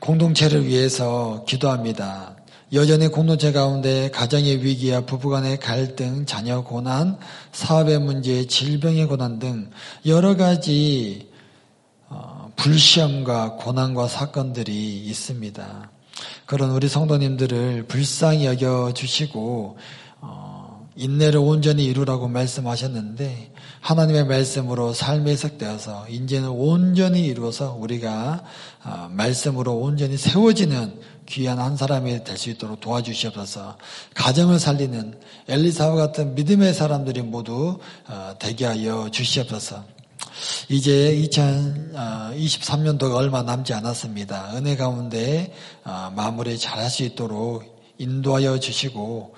공동체를 0.00 0.66
위해서 0.66 1.44
기도합니다. 1.48 2.36
여전히 2.74 3.08
공동체 3.08 3.52
가운데 3.52 4.10
가정의 4.10 4.62
위기와 4.62 5.02
부부간의 5.02 5.60
갈등, 5.60 6.26
자녀 6.26 6.62
고난, 6.62 7.18
사업의 7.52 8.00
문제, 8.00 8.46
질병의 8.46 9.06
고난 9.06 9.38
등 9.38 9.70
여러 10.04 10.36
가지 10.36 11.30
어, 12.08 12.52
불시험과 12.56 13.52
고난과 13.56 14.08
사건들이 14.08 15.04
있습니다. 15.06 15.90
그런 16.46 16.70
우리 16.70 16.88
성도님들을 16.88 17.86
불쌍히 17.86 18.44
여겨 18.44 18.92
주시고 18.94 19.78
인내를 20.96 21.40
온전히 21.40 21.84
이루라고 21.84 22.28
말씀하셨는데 22.28 23.52
하나님의 23.80 24.26
말씀으로 24.26 24.92
삶에 24.92 25.32
해석되어서 25.32 26.08
이제는 26.08 26.48
온전히 26.48 27.24
이루어서 27.26 27.76
우리가 27.78 28.44
아, 28.82 29.08
말씀으로 29.10 29.74
온전히 29.76 30.16
세워지는 30.16 31.00
귀한 31.26 31.58
한 31.58 31.76
사람이 31.76 32.22
될 32.24 32.36
수 32.36 32.50
있도록 32.50 32.80
도와주시옵소서 32.80 33.76
가정을 34.14 34.58
살리는 34.58 35.18
엘리사와 35.48 35.96
같은 35.96 36.34
믿음의 36.34 36.74
사람들이 36.74 37.22
모두 37.22 37.78
아, 38.06 38.34
되게 38.38 38.66
하여 38.66 39.08
주시옵소서 39.10 39.84
이제 40.68 41.14
2023년도가 41.30 43.14
얼마 43.14 43.42
남지 43.42 43.72
않았습니다. 43.72 44.52
은혜 44.56 44.76
가운데 44.76 45.52
아, 45.84 46.12
마무리 46.14 46.58
잘 46.58 46.78
할 46.80 46.90
수 46.90 47.02
있도록 47.04 47.74
인도하여 47.98 48.58
주시고 48.58 49.34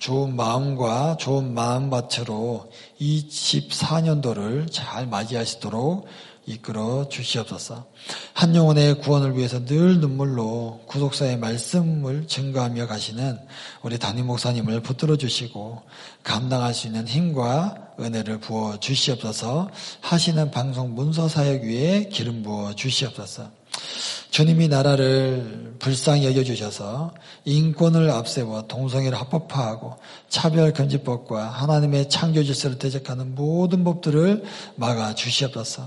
좋은 0.00 0.34
마음과 0.34 1.18
좋은 1.18 1.52
마음밭으로 1.52 2.72
24년도를 3.00 4.72
잘 4.72 5.06
맞이하시도록 5.06 6.06
이끌어 6.46 7.06
주시옵소서. 7.10 7.84
한 8.32 8.56
영혼의 8.56 8.98
구원을 9.00 9.36
위해서 9.36 9.62
늘 9.66 10.00
눈물로 10.00 10.80
구속사의 10.86 11.36
말씀을 11.36 12.26
증거하며 12.26 12.86
가시는 12.86 13.38
우리 13.82 13.98
담임 13.98 14.26
목사님을 14.26 14.80
붙들어 14.80 15.16
주시고 15.16 15.82
감당할 16.24 16.72
수 16.72 16.86
있는 16.86 17.06
힘과 17.06 17.92
은혜를 18.00 18.40
부어 18.40 18.80
주시옵소서. 18.80 19.68
하시는 20.00 20.50
방송 20.50 20.94
문서 20.94 21.28
사역 21.28 21.62
위에 21.62 22.08
기름 22.10 22.42
부어 22.42 22.74
주시옵소서. 22.74 23.59
주님이 24.30 24.68
나라를 24.68 25.74
불쌍히 25.80 26.24
여겨주셔서 26.26 27.12
인권을 27.44 28.10
앞세워 28.10 28.62
동성애를 28.68 29.18
합법화하고 29.18 29.96
차별금지법과 30.28 31.48
하나님의 31.48 32.08
창조 32.08 32.44
질서를 32.44 32.78
대적하는 32.78 33.34
모든 33.34 33.82
법들을 33.82 34.44
막아 34.76 35.14
주시옵소서. 35.14 35.82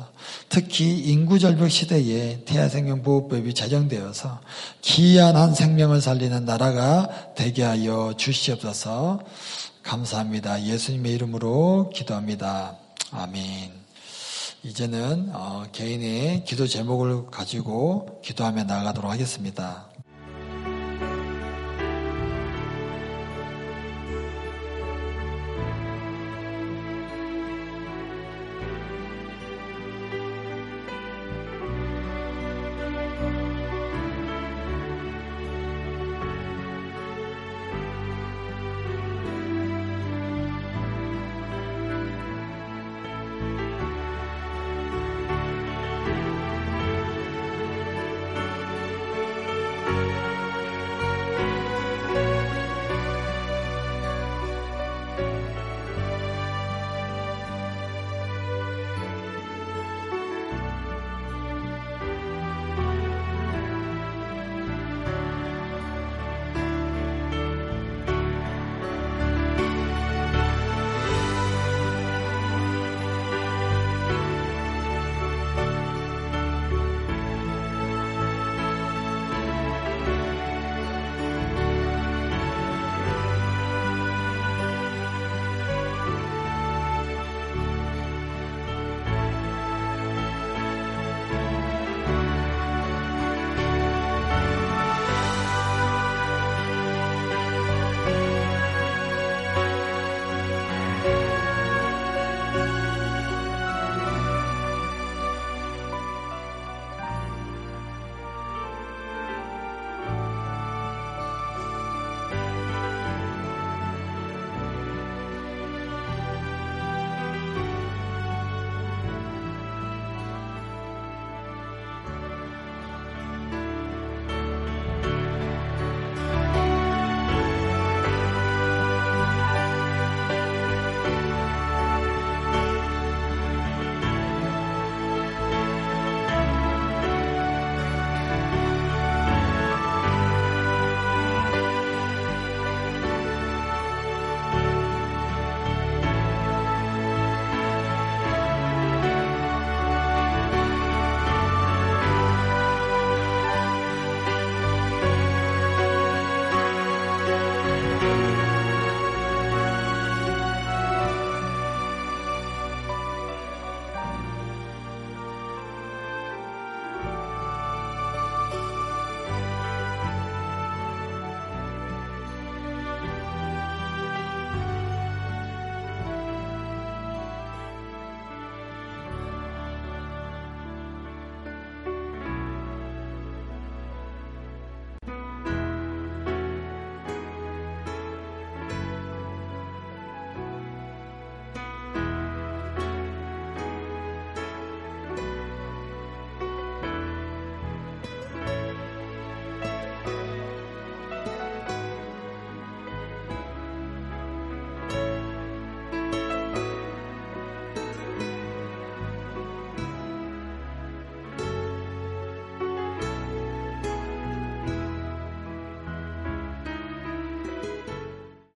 특히 0.49 0.99
인구절벽 0.99 1.71
시대에 1.71 2.43
태아생명보호법이 2.45 3.53
제정되어서 3.53 4.41
기이한 4.81 5.35
한 5.37 5.53
생명을 5.53 6.01
살리는 6.01 6.43
나라가 6.43 7.09
되게 7.35 7.63
하여 7.63 8.13
주시옵소서. 8.17 9.21
감사합니다. 9.83 10.63
예수님의 10.63 11.13
이름으로 11.13 11.91
기도합니다. 11.93 12.77
아멘. 13.11 13.82
이제는 14.65 15.29
어, 15.33 15.65
개인의 15.73 16.45
기도 16.45 16.67
제목을 16.67 17.25
가지고 17.25 18.21
기도하며 18.23 18.63
나아가도록 18.63 19.11
하겠습니다. 19.11 19.92